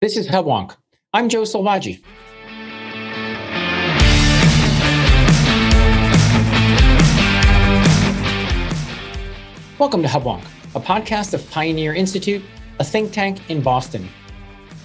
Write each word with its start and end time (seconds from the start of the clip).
This 0.00 0.16
is 0.16 0.26
Hubwonk. 0.26 0.74
I'm 1.12 1.28
Joe 1.28 1.42
Selvaggi. 1.42 2.02
Welcome 9.78 10.00
to 10.00 10.08
Hubwonk, 10.08 10.42
a 10.74 10.80
podcast 10.80 11.34
of 11.34 11.46
Pioneer 11.50 11.92
Institute, 11.92 12.42
a 12.78 12.84
think 12.84 13.12
tank 13.12 13.50
in 13.50 13.60
Boston. 13.60 14.08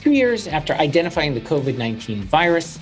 Two 0.02 0.12
years 0.12 0.50
after 0.50 0.74
identifying 0.74 1.34
the 1.34 1.40
COVID 1.40 1.78
19 1.78 2.24
virus, 2.24 2.78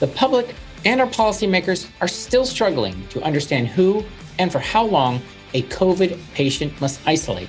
the 0.00 0.08
public 0.08 0.56
and 0.84 1.00
our 1.00 1.06
policymakers 1.06 1.88
are 2.00 2.08
still 2.08 2.44
struggling 2.44 3.06
to 3.10 3.22
understand 3.22 3.68
who 3.68 4.04
and 4.40 4.50
for 4.50 4.58
how 4.58 4.84
long 4.84 5.22
a 5.54 5.62
COVID 5.62 6.18
patient 6.34 6.80
must 6.80 7.00
isolate. 7.06 7.48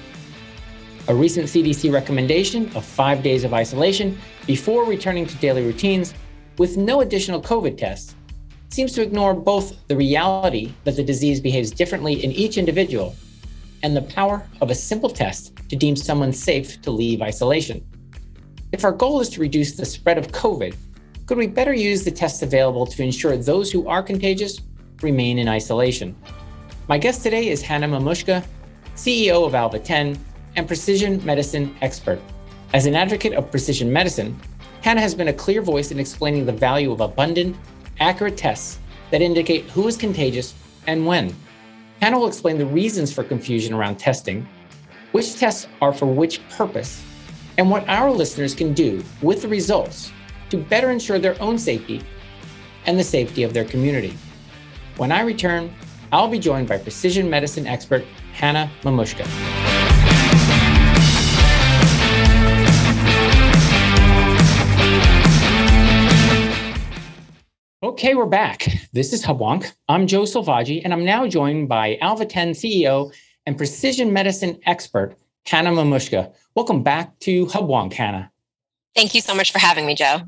A 1.09 1.15
recent 1.15 1.47
CDC 1.47 1.91
recommendation 1.91 2.71
of 2.75 2.85
five 2.85 3.23
days 3.23 3.43
of 3.43 3.51
isolation 3.51 4.15
before 4.45 4.85
returning 4.85 5.25
to 5.25 5.35
daily 5.37 5.65
routines 5.65 6.13
with 6.59 6.77
no 6.77 7.01
additional 7.01 7.41
COVID 7.41 7.79
tests 7.79 8.15
seems 8.69 8.91
to 8.93 9.01
ignore 9.01 9.33
both 9.33 9.87
the 9.87 9.95
reality 9.95 10.71
that 10.83 10.95
the 10.95 11.03
disease 11.03 11.41
behaves 11.41 11.71
differently 11.71 12.23
in 12.23 12.31
each 12.31 12.59
individual 12.59 13.15
and 13.81 13.95
the 13.95 14.03
power 14.03 14.45
of 14.61 14.69
a 14.69 14.75
simple 14.75 15.09
test 15.09 15.55
to 15.69 15.75
deem 15.75 15.95
someone 15.95 16.31
safe 16.31 16.79
to 16.83 16.91
leave 16.91 17.23
isolation. 17.23 17.83
If 18.71 18.85
our 18.85 18.91
goal 18.91 19.19
is 19.19 19.29
to 19.29 19.41
reduce 19.41 19.71
the 19.71 19.85
spread 19.85 20.19
of 20.19 20.27
COVID, 20.27 20.75
could 21.25 21.39
we 21.39 21.47
better 21.47 21.73
use 21.73 22.03
the 22.03 22.11
tests 22.11 22.43
available 22.43 22.85
to 22.85 23.01
ensure 23.01 23.35
those 23.35 23.71
who 23.71 23.87
are 23.87 24.03
contagious 24.03 24.61
remain 25.01 25.39
in 25.39 25.47
isolation? 25.47 26.15
My 26.87 26.99
guest 26.99 27.23
today 27.23 27.47
is 27.47 27.63
Hannah 27.63 27.87
Mamuszka, 27.87 28.45
CEO 28.95 29.43
of 29.47 29.55
Alva 29.55 29.79
10 29.79 30.15
and 30.59 30.67
precision 30.67 31.25
medicine 31.25 31.73
expert. 31.81 32.21
As 32.73 32.85
an 32.85 32.93
advocate 32.93 33.33
of 33.33 33.49
precision 33.49 33.91
medicine, 33.91 34.37
Hannah 34.81 35.01
has 35.01 35.15
been 35.15 35.29
a 35.29 35.33
clear 35.33 35.61
voice 35.61 35.91
in 35.91 35.99
explaining 35.99 36.45
the 36.45 36.51
value 36.51 36.91
of 36.91 36.99
abundant, 36.99 37.55
accurate 37.99 38.37
tests 38.37 38.79
that 39.09 39.21
indicate 39.21 39.63
who 39.71 39.87
is 39.87 39.95
contagious 39.95 40.53
and 40.85 41.07
when. 41.07 41.33
Hannah 42.01 42.19
will 42.19 42.27
explain 42.27 42.57
the 42.57 42.65
reasons 42.65 43.11
for 43.11 43.23
confusion 43.23 43.73
around 43.73 43.97
testing, 43.97 44.47
which 45.13 45.37
tests 45.39 45.67
are 45.81 45.93
for 45.93 46.05
which 46.05 46.47
purpose, 46.49 47.01
and 47.57 47.69
what 47.69 47.87
our 47.87 48.11
listeners 48.11 48.53
can 48.53 48.73
do 48.73 49.03
with 49.21 49.41
the 49.41 49.47
results 49.47 50.11
to 50.49 50.57
better 50.57 50.91
ensure 50.91 51.19
their 51.19 51.41
own 51.41 51.57
safety 51.57 52.01
and 52.85 52.99
the 52.99 53.03
safety 53.03 53.43
of 53.43 53.53
their 53.53 53.65
community. 53.65 54.13
When 54.97 55.11
I 55.11 55.21
return, 55.21 55.73
I'll 56.11 56.27
be 56.27 56.39
joined 56.39 56.67
by 56.67 56.79
precision 56.79 57.29
medicine 57.29 57.65
expert 57.65 58.03
Hannah 58.33 58.69
Mamuszka. 58.83 59.68
Okay, 67.99 68.15
we're 68.15 68.25
back. 68.25 68.65
This 68.93 69.11
is 69.11 69.25
Hubwonk. 69.25 69.73
I'm 69.89 70.07
Joe 70.07 70.21
Selvaggi, 70.21 70.81
and 70.85 70.93
I'm 70.93 71.03
now 71.03 71.27
joined 71.27 71.67
by 71.67 71.97
Alva 71.99 72.25
10 72.25 72.51
CEO 72.51 73.13
and 73.45 73.57
precision 73.57 74.13
medicine 74.13 74.57
expert, 74.65 75.17
Hannah 75.45 75.71
Mamuszka. 75.71 76.33
Welcome 76.55 76.81
back 76.81 77.19
to 77.19 77.45
Hubwonk, 77.47 77.91
Hannah. 77.91 78.31
Thank 78.95 79.15
you 79.15 79.19
so 79.19 79.35
much 79.35 79.51
for 79.51 79.59
having 79.59 79.85
me, 79.85 79.95
Joe. 79.95 80.21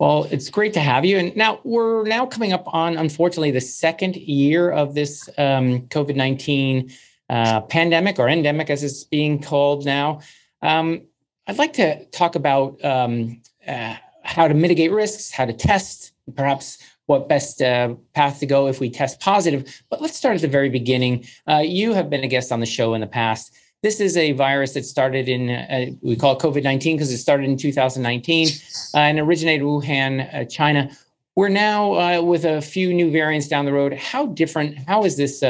Well, 0.00 0.24
it's 0.32 0.50
great 0.50 0.72
to 0.72 0.80
have 0.80 1.04
you. 1.04 1.16
And 1.16 1.36
now 1.36 1.60
we're 1.62 2.08
now 2.08 2.26
coming 2.26 2.52
up 2.52 2.64
on, 2.66 2.96
unfortunately, 2.96 3.52
the 3.52 3.60
second 3.60 4.16
year 4.16 4.72
of 4.72 4.96
this 4.96 5.28
um, 5.38 5.82
COVID 5.90 6.16
19 6.16 6.90
uh, 7.30 7.60
pandemic 7.60 8.18
or 8.18 8.28
endemic, 8.28 8.68
as 8.68 8.82
it's 8.82 9.04
being 9.04 9.40
called 9.40 9.86
now. 9.86 10.22
Um, 10.60 11.06
I'd 11.46 11.58
like 11.58 11.74
to 11.74 12.04
talk 12.06 12.34
about 12.34 12.84
um, 12.84 13.42
uh, 13.64 13.94
how 14.24 14.48
to 14.48 14.54
mitigate 14.54 14.90
risks, 14.90 15.30
how 15.30 15.44
to 15.44 15.52
test, 15.52 16.13
perhaps 16.34 16.78
what 17.06 17.28
best 17.28 17.60
uh, 17.60 17.94
path 18.14 18.40
to 18.40 18.46
go 18.46 18.66
if 18.66 18.80
we 18.80 18.90
test 18.90 19.20
positive. 19.20 19.82
But 19.90 20.00
let's 20.00 20.16
start 20.16 20.36
at 20.36 20.40
the 20.40 20.48
very 20.48 20.70
beginning. 20.70 21.26
Uh, 21.48 21.58
you 21.58 21.92
have 21.92 22.08
been 22.08 22.24
a 22.24 22.28
guest 22.28 22.50
on 22.50 22.60
the 22.60 22.66
show 22.66 22.94
in 22.94 23.00
the 23.00 23.06
past. 23.06 23.54
This 23.82 24.00
is 24.00 24.16
a 24.16 24.32
virus 24.32 24.72
that 24.74 24.86
started 24.86 25.28
in, 25.28 25.50
uh, 25.50 25.86
we 26.00 26.16
call 26.16 26.36
it 26.36 26.38
COVID 26.38 26.62
19 26.62 26.96
because 26.96 27.12
it 27.12 27.18
started 27.18 27.44
in 27.44 27.58
2019 27.58 28.48
uh, 28.48 28.98
and 28.98 29.20
originated 29.20 29.66
Wuhan, 29.66 30.34
uh, 30.34 30.44
China. 30.46 30.90
We're 31.36 31.50
now 31.50 31.94
uh, 31.94 32.22
with 32.22 32.44
a 32.46 32.62
few 32.62 32.94
new 32.94 33.10
variants 33.10 33.48
down 33.48 33.66
the 33.66 33.72
road. 33.72 33.92
How 33.92 34.26
different, 34.26 34.78
how 34.88 35.04
is 35.04 35.16
this 35.16 35.40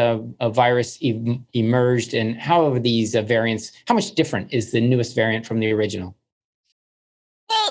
virus 0.41 0.99
e- 1.01 1.41
emerged 1.53 2.15
and 2.15 2.37
how 2.37 2.73
are 2.73 2.81
these 2.81 3.15
variants, 3.15 3.71
how 3.87 3.95
much 3.95 4.13
different 4.13 4.53
is 4.53 4.73
the 4.73 4.81
newest 4.81 5.15
variant 5.15 5.47
from 5.47 5.61
the 5.61 5.71
original? 5.71 6.17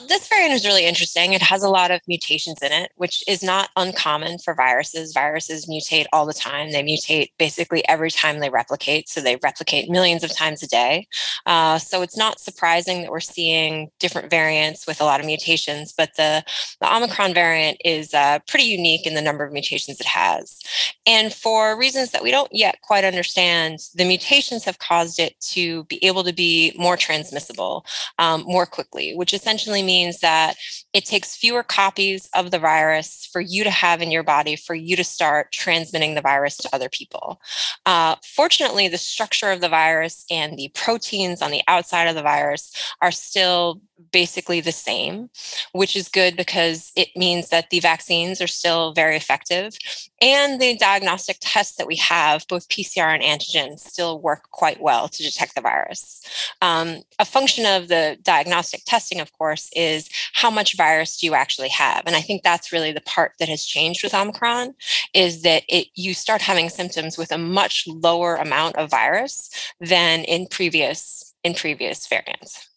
This 0.07 0.27
variant 0.27 0.53
is 0.53 0.65
really 0.65 0.85
interesting. 0.85 1.33
It 1.33 1.41
has 1.41 1.63
a 1.63 1.69
lot 1.69 1.91
of 1.91 2.01
mutations 2.07 2.61
in 2.61 2.71
it, 2.71 2.91
which 2.95 3.23
is 3.27 3.43
not 3.43 3.69
uncommon 3.75 4.39
for 4.39 4.53
viruses. 4.53 5.13
Viruses 5.13 5.65
mutate 5.65 6.05
all 6.13 6.25
the 6.25 6.33
time. 6.33 6.71
They 6.71 6.83
mutate 6.83 7.31
basically 7.37 7.87
every 7.87 8.11
time 8.11 8.39
they 8.39 8.49
replicate. 8.49 9.09
So 9.09 9.21
they 9.21 9.37
replicate 9.43 9.89
millions 9.89 10.23
of 10.23 10.35
times 10.35 10.63
a 10.63 10.67
day. 10.67 11.07
Uh, 11.45 11.79
so 11.79 12.01
it's 12.01 12.17
not 12.17 12.39
surprising 12.39 13.01
that 13.01 13.11
we're 13.11 13.19
seeing 13.19 13.89
different 13.99 14.29
variants 14.29 14.87
with 14.87 15.01
a 15.01 15.05
lot 15.05 15.19
of 15.19 15.25
mutations, 15.25 15.91
but 15.91 16.11
the, 16.17 16.43
the 16.79 16.95
Omicron 16.95 17.33
variant 17.33 17.77
is 17.83 18.13
uh, 18.13 18.39
pretty 18.47 18.65
unique 18.65 19.05
in 19.05 19.15
the 19.15 19.21
number 19.21 19.43
of 19.43 19.51
mutations 19.51 19.99
it 19.99 20.07
has. 20.07 20.59
And 21.05 21.33
for 21.33 21.77
reasons 21.77 22.11
that 22.11 22.23
we 22.23 22.31
don't 22.31 22.51
yet 22.51 22.79
quite 22.81 23.03
understand, 23.03 23.79
the 23.95 24.05
mutations 24.05 24.63
have 24.65 24.79
caused 24.79 25.19
it 25.19 25.39
to 25.51 25.83
be 25.85 26.03
able 26.05 26.23
to 26.23 26.33
be 26.33 26.73
more 26.77 26.97
transmissible 26.97 27.85
um, 28.19 28.43
more 28.45 28.65
quickly, 28.65 29.15
which 29.15 29.33
essentially 29.33 29.63
essentially 29.63 29.83
means 29.93 30.19
that 30.19 30.55
it 30.93 31.05
takes 31.05 31.35
fewer 31.35 31.63
copies 31.63 32.29
of 32.33 32.51
the 32.51 32.59
virus 32.59 33.29
for 33.31 33.41
you 33.41 33.63
to 33.63 33.69
have 33.69 34.01
in 34.01 34.11
your 34.11 34.23
body 34.23 34.55
for 34.55 34.75
you 34.75 34.95
to 34.95 35.03
start 35.03 35.51
transmitting 35.51 36.15
the 36.15 36.21
virus 36.21 36.57
to 36.57 36.69
other 36.73 36.89
people. 36.89 37.39
Uh, 37.85 38.15
fortunately, 38.23 38.87
the 38.87 38.97
structure 38.97 39.51
of 39.51 39.61
the 39.61 39.69
virus 39.69 40.25
and 40.31 40.57
the 40.57 40.71
proteins 40.73 41.41
on 41.41 41.51
the 41.51 41.61
outside 41.67 42.07
of 42.07 42.15
the 42.15 42.21
virus 42.21 42.71
are 43.01 43.11
still 43.11 43.81
basically 44.11 44.59
the 44.61 44.71
same, 44.71 45.29
which 45.71 45.95
is 45.95 46.07
good 46.07 46.35
because 46.35 46.91
it 46.95 47.09
means 47.15 47.49
that 47.49 47.69
the 47.69 47.79
vaccines 47.79 48.41
are 48.41 48.47
still 48.47 48.93
very 48.93 49.15
effective. 49.15 49.77
And 50.21 50.59
the 50.59 50.77
diagnostic 50.77 51.37
tests 51.41 51.75
that 51.77 51.87
we 51.87 51.95
have, 51.97 52.47
both 52.47 52.69
PCR 52.69 53.13
and 53.13 53.23
antigen, 53.23 53.79
still 53.79 54.21
work 54.21 54.49
quite 54.51 54.81
well 54.81 55.07
to 55.09 55.23
detect 55.23 55.55
the 55.55 55.61
virus. 55.61 56.21
Um, 56.61 57.03
a 57.19 57.25
function 57.25 57.65
of 57.65 57.87
the 57.87 58.17
diagnostic 58.23 58.83
testing, 58.85 59.19
of 59.19 59.31
course, 59.33 59.69
is 59.75 60.09
how 60.33 60.49
much 60.49 60.77
virus 60.77 61.17
do 61.17 61.27
you 61.27 61.33
actually 61.33 61.69
have? 61.69 62.03
And 62.05 62.15
I 62.15 62.21
think 62.21 62.43
that's 62.43 62.71
really 62.71 62.91
the 62.91 63.01
part 63.01 63.33
that 63.39 63.49
has 63.49 63.65
changed 63.65 64.03
with 64.03 64.13
Omicron 64.13 64.73
is 65.13 65.41
that 65.43 65.63
it 65.67 65.87
you 65.95 66.13
start 66.13 66.41
having 66.41 66.69
symptoms 66.69 67.17
with 67.17 67.31
a 67.31 67.37
much 67.37 67.85
lower 67.87 68.35
amount 68.35 68.75
of 68.77 68.89
virus 68.89 69.49
than 69.79 70.21
in 70.21 70.47
previous 70.47 71.33
in 71.43 71.53
previous 71.53 72.07
variants. 72.07 72.69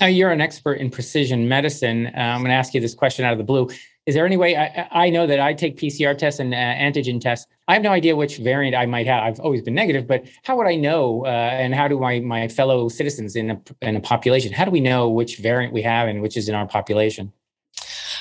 Now, 0.00 0.06
you're 0.06 0.30
an 0.30 0.40
expert 0.40 0.74
in 0.74 0.90
precision 0.90 1.48
medicine. 1.48 2.06
Uh, 2.06 2.20
I'm 2.20 2.40
going 2.40 2.50
to 2.50 2.54
ask 2.54 2.72
you 2.72 2.80
this 2.80 2.94
question 2.94 3.24
out 3.24 3.32
of 3.32 3.38
the 3.38 3.44
blue. 3.44 3.68
Is 4.06 4.14
there 4.14 4.24
any 4.24 4.36
way 4.36 4.56
I, 4.56 4.88
I 4.92 5.10
know 5.10 5.26
that 5.26 5.40
I 5.40 5.52
take 5.52 5.76
PCR 5.76 6.16
tests 6.16 6.38
and 6.38 6.54
uh, 6.54 6.56
antigen 6.56 7.20
tests? 7.20 7.48
I 7.66 7.74
have 7.74 7.82
no 7.82 7.90
idea 7.90 8.14
which 8.14 8.36
variant 8.38 8.76
I 8.76 8.86
might 8.86 9.08
have. 9.08 9.24
I've 9.24 9.40
always 9.40 9.60
been 9.60 9.74
negative, 9.74 10.06
but 10.06 10.24
how 10.44 10.56
would 10.56 10.68
I 10.68 10.76
know? 10.76 11.26
Uh, 11.26 11.28
and 11.28 11.74
how 11.74 11.88
do 11.88 11.98
my, 11.98 12.20
my 12.20 12.46
fellow 12.46 12.88
citizens 12.88 13.34
in 13.34 13.50
a, 13.50 13.60
in 13.82 13.96
a 13.96 14.00
population, 14.00 14.52
how 14.52 14.64
do 14.64 14.70
we 14.70 14.80
know 14.80 15.08
which 15.08 15.38
variant 15.38 15.74
we 15.74 15.82
have 15.82 16.06
and 16.06 16.22
which 16.22 16.36
is 16.36 16.48
in 16.48 16.54
our 16.54 16.66
population? 16.66 17.32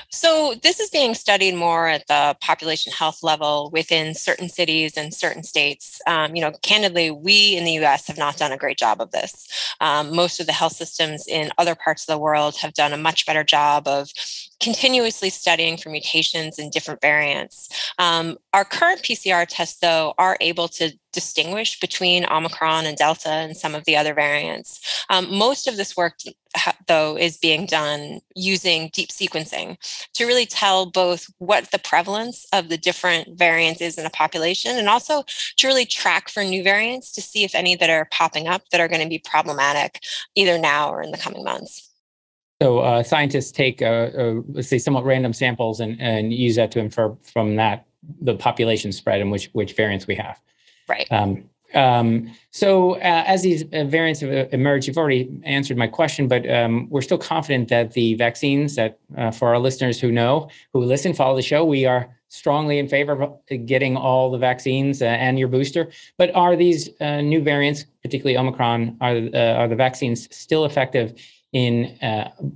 So, 0.10 0.56
this 0.64 0.80
is 0.80 0.90
being 0.90 1.14
studied 1.16 1.56
more 1.56 1.88
at 1.88 2.08
the 2.08 2.38
population 2.40 2.94
health 2.94 3.24
level 3.24 3.70
within 3.74 4.14
certain 4.14 4.48
cities 4.48 4.96
and 4.96 5.14
certain 5.14 5.44
states. 5.44 6.00
Um, 6.08 6.34
you 6.34 6.42
know, 6.42 6.54
candidly, 6.62 7.12
we 7.12 7.58
in 7.58 7.66
the 7.66 7.78
US 7.84 8.08
have 8.08 8.18
not 8.18 8.38
done 8.38 8.54
a 8.54 8.58
great 8.58 8.78
job 8.78 9.02
of 9.02 9.12
this. 9.12 9.48
Um, 9.82 10.16
most 10.16 10.40
of 10.40 10.46
the 10.46 10.54
health 10.54 10.74
systems 10.74 11.28
in 11.28 11.52
other 11.58 11.76
parts 11.76 12.04
of 12.04 12.14
the 12.14 12.20
world 12.20 12.56
have 12.58 12.74
done 12.74 12.94
a 12.94 12.98
much 12.98 13.26
better 13.26 13.44
job 13.44 13.86
of 13.86 14.10
continuously 14.60 15.30
studying 15.30 15.78
for 15.78 15.90
mutations 15.90 16.58
and 16.58 16.72
different 16.72 17.02
variants. 17.02 17.70
Um, 18.00 18.38
our 18.54 18.66
current 18.66 19.02
PCR 19.02 19.46
tests, 19.48 19.80
though, 19.80 20.14
are 20.18 20.38
able 20.42 20.68
to 20.70 20.92
distinguish 21.14 21.80
between 21.80 22.26
Omicron 22.26 22.86
and 22.86 22.98
Delta 22.98 23.30
and 23.30 23.58
some 23.58 23.74
of 23.76 23.86
the 23.86 23.96
other 23.96 24.14
variants. 24.14 25.06
Um, 25.10 25.36
most 25.36 25.68
of 25.68 25.78
this 25.78 25.98
work, 25.98 26.16
though, 26.88 27.18
is 27.18 27.38
being 27.38 27.66
done 27.66 28.20
using 28.36 28.90
deep 28.94 29.10
sequencing 29.10 29.78
to 30.14 30.26
really 30.26 30.46
tell 30.46 30.86
both 30.86 31.28
what 31.40 31.72
the 31.72 31.80
prevalence 31.80 32.46
of 32.54 32.70
the 32.70 32.78
different 32.78 33.38
variants 33.38 33.82
is 33.82 33.98
in 33.98 34.06
a 34.06 34.12
population 34.12 34.78
and 34.78 34.90
also 34.90 35.24
to 35.58 35.68
really 35.68 35.86
track 35.86 36.30
for 36.30 36.44
new 36.44 36.64
variants 36.64 37.12
to 37.14 37.22
see 37.22 37.44
if 37.44 37.56
any 37.56 37.76
that 37.76 37.90
are 37.90 38.08
popping 38.12 38.48
up 38.48 38.70
that 38.70 38.82
are 38.82 38.88
going 38.88 39.02
to 39.02 39.10
be 39.10 39.20
problematic 39.20 40.00
either 40.36 40.58
now 40.58 40.90
or 40.90 41.02
in 41.02 41.12
the 41.12 41.18
coming 41.18 41.44
months. 41.44 41.87
So 42.62 42.80
uh, 42.80 43.04
scientists 43.04 43.52
take, 43.52 43.82
uh, 43.82 43.86
uh, 43.86 44.42
let's 44.50 44.68
say, 44.68 44.80
somewhat 44.80 45.06
random 45.06 45.34
samples 45.34 45.80
and, 45.80 46.00
and 46.02 46.34
use 46.34 46.56
that 46.56 46.72
to 46.72 46.80
infer 46.80 47.16
from 47.22 47.56
that 47.58 47.86
the 48.22 48.36
population 48.36 48.92
spread 48.92 49.22
and 49.22 49.32
which 49.32 49.50
which 49.54 49.74
variants 49.74 50.08
we 50.08 50.16
have. 50.16 50.40
Right. 50.88 51.08
Um, 51.12 51.50
Um, 51.74 52.32
so, 52.52 52.94
uh, 52.94 53.24
as 53.28 53.42
these 53.44 53.64
uh, 53.74 53.84
variants 53.84 54.22
have 54.22 54.54
emerged, 54.54 54.88
you've 54.88 54.98
already 54.98 55.30
answered 55.44 55.78
my 55.78 55.88
question, 55.88 56.28
but 56.28 56.50
um, 56.50 56.88
we're 56.90 57.02
still 57.02 57.18
confident 57.18 57.68
that 57.68 57.92
the 57.92 58.16
vaccines 58.16 58.76
that, 58.76 59.00
uh, 59.18 59.32
for 59.32 59.50
our 59.50 59.60
listeners 59.60 60.00
who 60.00 60.10
know, 60.10 60.50
who 60.72 60.80
listen, 60.80 61.14
follow 61.14 61.36
the 61.36 61.42
show, 61.42 61.66
we 61.66 61.86
are 61.86 62.08
strongly 62.30 62.80
in 62.80 62.88
favor 62.88 63.22
of 63.22 63.66
getting 63.66 63.98
all 63.98 64.32
the 64.32 64.38
vaccines 64.38 65.02
uh, 65.02 65.06
and 65.06 65.38
your 65.38 65.50
booster. 65.50 65.90
But 66.18 66.34
are 66.36 66.56
these 66.56 66.90
uh, 67.02 67.20
new 67.20 67.42
variants, 67.42 67.86
particularly 68.02 68.38
Omicron, 68.38 68.98
are 69.02 69.18
are 69.62 69.68
the 69.68 69.76
vaccines 69.76 70.34
still 70.36 70.64
effective 70.64 71.14
in 71.54 71.98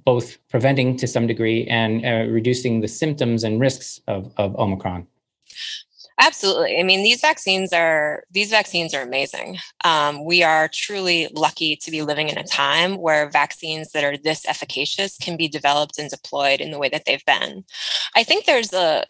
both 0.06 0.38
preventing 0.50 0.98
to 0.98 1.08
some 1.08 1.28
degree 1.28 1.66
and 1.68 2.04
reducing 2.34 2.82
the 2.82 2.88
symptoms 2.88 3.44
and 3.44 3.60
risks 3.60 4.02
of, 4.08 4.32
of 4.38 4.56
Omicron? 4.58 5.08
Absolutely. 6.22 6.80
I 6.80 6.84
mean, 6.84 7.04
these 7.04 7.20
vaccines 7.20 7.74
are 7.74 8.24
these 8.30 8.52
vaccines 8.52 8.94
are 8.94 9.02
amazing. 9.02 9.58
Um, 9.84 10.24
we 10.24 10.44
are 10.44 10.70
truly 10.72 11.30
lucky 11.34 11.76
to 11.78 11.90
be 11.90 12.04
living 12.04 12.30
in 12.30 12.38
a 12.38 12.44
time 12.44 12.98
where 12.98 13.28
vaccines 13.32 13.92
that 13.94 14.04
are 14.04 14.18
this 14.18 14.46
efficacious 14.48 15.18
can 15.18 15.36
be 15.36 15.48
developed 15.48 15.98
and 15.98 16.12
deployed 16.12 16.62
in 16.62 16.70
the 16.70 16.78
way 16.78 16.90
that 16.90 17.06
they've 17.06 17.26
been. 17.26 17.64
I 18.16 18.24
think 18.24 18.46
there's 18.46 18.72
a 18.72 19.06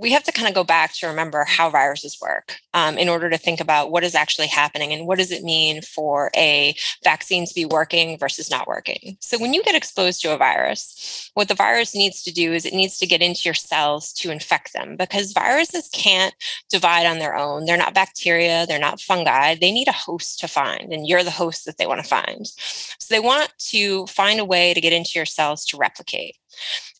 we 0.00 0.12
have 0.12 0.24
to 0.24 0.32
kind 0.32 0.48
of 0.48 0.54
go 0.54 0.64
back 0.64 0.94
to 0.94 1.06
remember 1.06 1.44
how 1.44 1.68
viruses 1.68 2.18
work 2.20 2.56
um, 2.72 2.96
in 2.96 3.08
order 3.08 3.28
to 3.28 3.36
think 3.36 3.60
about 3.60 3.90
what 3.90 4.02
is 4.02 4.14
actually 4.14 4.46
happening 4.46 4.92
and 4.92 5.06
what 5.06 5.18
does 5.18 5.30
it 5.30 5.44
mean 5.44 5.82
for 5.82 6.30
a 6.34 6.74
vaccine 7.04 7.46
to 7.46 7.54
be 7.54 7.66
working 7.66 8.18
versus 8.18 8.50
not 8.50 8.66
working. 8.66 9.18
So 9.20 9.38
when 9.38 9.52
you 9.52 9.62
get 9.62 9.74
exposed 9.74 10.22
to 10.22 10.34
a 10.34 10.38
virus, 10.38 11.30
what 11.34 11.48
the 11.48 11.54
virus 11.54 11.94
needs 11.94 12.22
to 12.22 12.32
do 12.32 12.52
is 12.52 12.64
it 12.64 12.72
needs 12.72 12.98
to 12.98 13.06
get 13.06 13.20
into 13.20 13.42
your 13.44 13.54
cells 13.54 14.12
to 14.14 14.30
infect 14.30 14.72
them 14.72 14.96
because 14.96 15.32
viruses 15.32 15.88
can't 15.92 16.34
divide 16.70 17.06
on 17.06 17.18
their 17.18 17.36
own. 17.36 17.66
They're 17.66 17.76
not 17.76 17.94
bacteria, 17.94 18.66
they're 18.66 18.78
not 18.78 19.00
fungi. 19.00 19.54
They 19.54 19.72
need 19.72 19.88
a 19.88 19.92
host 19.92 20.40
to 20.40 20.48
find, 20.48 20.92
and 20.92 21.06
you're 21.06 21.24
the 21.24 21.30
host 21.30 21.66
that 21.66 21.76
they 21.76 21.86
want 21.86 22.02
to 22.02 22.08
find. 22.08 22.46
So 22.46 23.14
they 23.14 23.20
want 23.20 23.52
to 23.70 24.06
find 24.06 24.40
a 24.40 24.44
way 24.44 24.72
to 24.72 24.80
get 24.80 24.92
into 24.92 25.12
your 25.14 25.26
cells 25.26 25.66
to 25.66 25.76
replicate. 25.76 26.36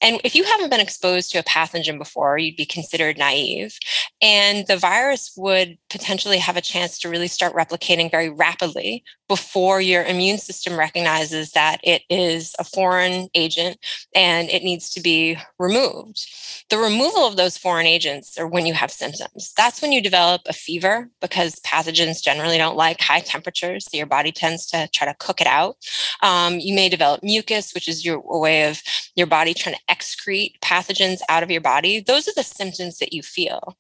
And 0.03 0.21
if 0.25 0.35
you 0.35 0.45
haven't 0.45 0.71
been 0.71 0.81
exposed 0.81 1.31
to 1.33 1.39
a 1.39 1.43
pathogen 1.43 1.99
before, 1.99 2.39
you'd 2.39 2.57
be 2.57 2.65
considered 2.65 3.19
naive. 3.19 3.79
And 4.23 4.67
the 4.67 4.77
virus 4.77 5.33
would 5.37 5.79
potentially 5.89 6.39
have 6.39 6.57
a 6.57 6.63
chance 6.63 6.99
to 7.01 7.09
really 7.09 7.29
start 7.29 7.55
replicating 7.55 8.11
very 8.11 8.31
rapidly 8.31 9.05
before 9.31 9.81
your 9.81 10.03
immune 10.03 10.39
system 10.39 10.77
recognizes 10.77 11.53
that 11.53 11.79
it 11.85 12.03
is 12.11 12.53
a 12.59 12.65
foreign 12.65 13.29
agent 13.35 13.79
and 14.13 14.49
it 14.51 14.65
needs 14.65 14.91
to 14.91 15.01
be 15.01 15.39
removed. 15.57 16.27
The 16.69 16.79
removal 16.79 17.27
of 17.27 17.37
those 17.37 17.57
foreign 17.57 17.87
agents 17.87 18.37
are 18.39 18.49
when 18.49 18.67
you 18.67 18.75
have 18.75 18.91
symptoms. 18.91 19.53
That's 19.57 19.81
when 19.81 19.93
you 19.93 20.03
develop 20.03 20.43
a 20.49 20.53
fever 20.53 21.09
because 21.21 21.61
pathogens 21.61 22.21
generally 22.21 22.59
don't 22.59 22.77
like 22.77 23.01
high 23.01 23.21
temperatures. 23.21 23.87
So 23.89 23.97
your 23.97 24.07
body 24.07 24.33
tends 24.33 24.67
to 24.67 24.89
try 24.93 25.07
to 25.07 25.15
cook 25.21 25.41
it 25.41 25.47
out. 25.47 25.77
Um, 26.23 26.59
you 26.59 26.75
may 26.75 26.89
develop 26.89 27.23
mucus, 27.23 27.73
which 27.73 27.89
is 27.89 28.05
your 28.05 28.21
way 28.25 28.69
of 28.69 28.83
your 29.15 29.29
body 29.29 29.40
trying 29.55 29.77
to 29.77 29.95
excrete 29.95 30.59
pathogens 30.61 31.21
out 31.29 31.43
of 31.43 31.51
your 31.51 31.61
body. 31.61 32.01
Those 32.01 32.29
are 32.29 32.35
the 32.37 32.43
symptoms 32.43 32.99
that 32.99 33.13
you 33.13 33.23
feel 33.23 33.77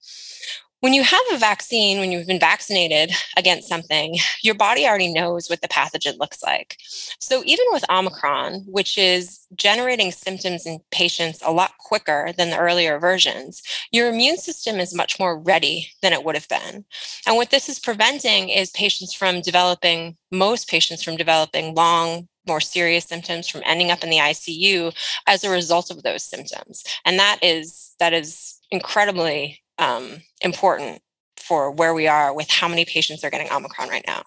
when 0.80 0.94
you 0.94 1.02
have 1.02 1.20
a 1.32 1.38
vaccine, 1.38 1.98
when 1.98 2.10
you've 2.10 2.26
been 2.26 2.40
vaccinated 2.40 3.14
against 3.36 3.68
something, 3.68 4.16
your 4.42 4.54
body 4.54 4.86
already 4.86 5.12
knows 5.12 5.48
what 5.48 5.60
the 5.60 5.68
pathogen 5.68 6.18
looks 6.18 6.42
like. 6.42 6.76
So 7.20 7.42
even 7.44 7.66
with 7.70 7.88
Omicron, 7.90 8.64
which 8.66 8.96
is 8.96 9.46
generating 9.54 10.10
symptoms 10.10 10.64
in 10.66 10.80
patients 10.90 11.40
a 11.44 11.52
lot 11.52 11.72
quicker 11.78 12.32
than 12.36 12.50
the 12.50 12.58
earlier 12.58 12.98
versions, 12.98 13.62
your 13.92 14.08
immune 14.08 14.38
system 14.38 14.80
is 14.80 14.94
much 14.94 15.18
more 15.18 15.38
ready 15.38 15.88
than 16.00 16.14
it 16.14 16.24
would 16.24 16.34
have 16.34 16.48
been. 16.48 16.84
And 17.26 17.36
what 17.36 17.50
this 17.50 17.68
is 17.68 17.78
preventing 17.78 18.48
is 18.48 18.70
patients 18.70 19.12
from 19.12 19.42
developing, 19.42 20.16
most 20.30 20.68
patients 20.68 21.02
from 21.02 21.16
developing 21.16 21.74
long 21.74 22.28
more 22.46 22.60
serious 22.60 23.04
symptoms 23.04 23.48
from 23.48 23.62
ending 23.64 23.90
up 23.90 24.02
in 24.02 24.10
the 24.10 24.16
ICU 24.16 24.94
as 25.26 25.44
a 25.44 25.50
result 25.50 25.90
of 25.90 26.02
those 26.02 26.24
symptoms. 26.24 26.84
And 27.04 27.18
that 27.18 27.38
is 27.42 27.94
that 27.98 28.12
is 28.12 28.58
incredibly 28.70 29.62
um, 29.78 30.22
important 30.40 31.02
for 31.36 31.70
where 31.70 31.94
we 31.94 32.06
are 32.06 32.34
with 32.34 32.50
how 32.50 32.68
many 32.68 32.84
patients 32.84 33.24
are 33.24 33.30
getting 33.30 33.50
Omicron 33.50 33.88
right 33.88 34.04
now. 34.06 34.22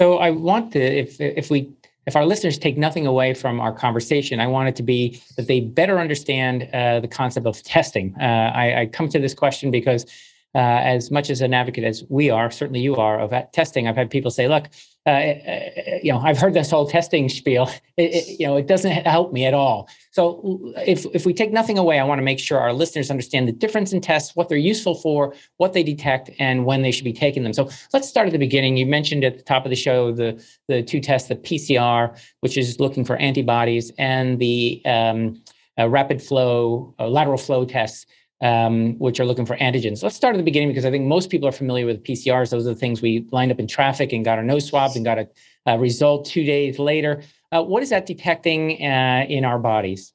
So 0.00 0.18
I 0.18 0.30
want 0.30 0.72
to, 0.72 0.80
if 0.80 1.20
if 1.20 1.50
we 1.50 1.72
if 2.06 2.16
our 2.16 2.24
listeners 2.24 2.58
take 2.58 2.78
nothing 2.78 3.06
away 3.06 3.34
from 3.34 3.60
our 3.60 3.72
conversation, 3.72 4.40
I 4.40 4.46
want 4.46 4.68
it 4.68 4.76
to 4.76 4.82
be 4.82 5.20
that 5.36 5.46
they 5.46 5.60
better 5.60 5.98
understand 6.00 6.68
uh, 6.72 7.00
the 7.00 7.08
concept 7.08 7.46
of 7.46 7.62
testing. 7.62 8.14
Uh, 8.20 8.24
I, 8.24 8.80
I, 8.80 8.86
come 8.86 9.08
to 9.10 9.18
this 9.18 9.34
question 9.34 9.70
because, 9.70 10.06
uh, 10.54 10.58
as 10.58 11.10
much 11.10 11.30
as 11.30 11.40
an 11.40 11.54
advocate 11.54 11.84
as 11.84 12.04
we 12.08 12.30
are, 12.30 12.50
certainly 12.50 12.80
you 12.80 12.96
are 12.96 13.20
of 13.20 13.32
testing, 13.52 13.86
I've 13.86 13.96
had 13.96 14.10
people 14.10 14.30
say, 14.30 14.48
"Look, 14.48 14.68
uh, 15.06 15.10
uh, 15.10 15.70
you 16.02 16.12
know, 16.12 16.18
I've 16.18 16.36
heard 16.36 16.52
this 16.52 16.70
whole 16.70 16.86
testing 16.86 17.30
spiel. 17.30 17.70
It, 17.96 18.14
it, 18.14 18.40
you 18.40 18.46
know, 18.46 18.56
it 18.56 18.66
doesn't 18.66 18.90
help 18.90 19.32
me 19.32 19.46
at 19.46 19.54
all. 19.54 19.88
So, 20.10 20.72
if 20.86 21.06
if 21.14 21.24
we 21.24 21.32
take 21.32 21.52
nothing 21.52 21.78
away, 21.78 21.98
I 21.98 22.04
want 22.04 22.18
to 22.18 22.22
make 22.22 22.38
sure 22.38 22.58
our 22.58 22.72
listeners 22.72 23.10
understand 23.10 23.48
the 23.48 23.52
difference 23.52 23.92
in 23.92 24.00
tests, 24.00 24.36
what 24.36 24.48
they're 24.48 24.58
useful 24.58 24.94
for, 24.94 25.34
what 25.56 25.72
they 25.72 25.82
detect, 25.82 26.30
and 26.38 26.66
when 26.66 26.82
they 26.82 26.90
should 26.90 27.04
be 27.04 27.12
taking 27.14 27.44
them. 27.44 27.54
So, 27.54 27.70
let's 27.92 28.08
start 28.08 28.26
at 28.26 28.32
the 28.32 28.38
beginning. 28.38 28.76
You 28.76 28.86
mentioned 28.86 29.24
at 29.24 29.38
the 29.38 29.42
top 29.42 29.64
of 29.64 29.70
the 29.70 29.76
show 29.76 30.12
the 30.12 30.44
the 30.68 30.82
two 30.82 31.00
tests, 31.00 31.28
the 31.28 31.36
PCR, 31.36 32.18
which 32.40 32.58
is 32.58 32.78
looking 32.78 33.04
for 33.04 33.16
antibodies, 33.16 33.90
and 33.98 34.38
the 34.38 34.82
um, 34.84 35.42
uh, 35.78 35.88
rapid 35.88 36.22
flow, 36.22 36.94
uh, 36.98 37.08
lateral 37.08 37.38
flow 37.38 37.64
tests 37.64 38.04
um, 38.40 38.98
which 38.98 39.20
are 39.20 39.24
looking 39.24 39.46
for 39.46 39.56
antigens. 39.58 40.02
Let's 40.02 40.16
start 40.16 40.34
at 40.34 40.38
the 40.38 40.44
beginning 40.44 40.68
because 40.68 40.84
I 40.84 40.90
think 40.90 41.06
most 41.06 41.30
people 41.30 41.48
are 41.48 41.52
familiar 41.52 41.86
with 41.86 42.02
PCRs. 42.04 42.50
Those 42.50 42.66
are 42.66 42.70
the 42.70 42.80
things 42.80 43.02
we 43.02 43.26
lined 43.30 43.52
up 43.52 43.58
in 43.58 43.66
traffic 43.66 44.12
and 44.12 44.24
got 44.24 44.38
our 44.38 44.44
nose 44.44 44.66
swabbed 44.66 44.96
and 44.96 45.04
got 45.04 45.18
a, 45.18 45.28
a 45.66 45.78
result 45.78 46.26
two 46.26 46.44
days 46.44 46.78
later. 46.78 47.22
Uh, 47.52 47.62
what 47.62 47.82
is 47.82 47.90
that 47.90 48.06
detecting 48.06 48.84
uh, 48.84 49.26
in 49.28 49.44
our 49.44 49.58
bodies? 49.58 50.12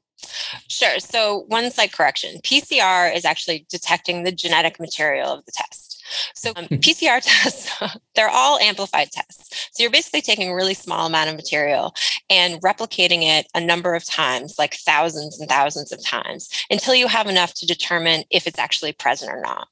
Sure. 0.67 0.99
So, 0.99 1.45
one 1.47 1.69
slight 1.71 1.91
correction 1.91 2.39
PCR 2.41 3.15
is 3.15 3.25
actually 3.25 3.65
detecting 3.69 4.23
the 4.23 4.31
genetic 4.31 4.79
material 4.79 5.29
of 5.33 5.45
the 5.45 5.51
test. 5.51 5.94
So 6.33 6.51
um, 6.55 6.65
PCR 6.71 7.21
tests, 7.21 7.71
they're 8.15 8.29
all 8.29 8.59
amplified 8.59 9.11
tests. 9.11 9.69
So 9.71 9.83
you're 9.83 9.91
basically 9.91 10.21
taking 10.21 10.49
a 10.49 10.55
really 10.55 10.73
small 10.73 11.05
amount 11.05 11.29
of 11.29 11.35
material 11.35 11.93
and 12.29 12.61
replicating 12.61 13.23
it 13.23 13.47
a 13.53 13.61
number 13.61 13.95
of 13.95 14.05
times, 14.05 14.55
like 14.57 14.75
thousands 14.75 15.39
and 15.39 15.49
thousands 15.49 15.91
of 15.91 16.03
times, 16.03 16.49
until 16.69 16.95
you 16.95 17.07
have 17.07 17.27
enough 17.27 17.53
to 17.55 17.65
determine 17.65 18.23
if 18.29 18.47
it's 18.47 18.59
actually 18.59 18.93
present 18.93 19.31
or 19.31 19.41
not. 19.41 19.67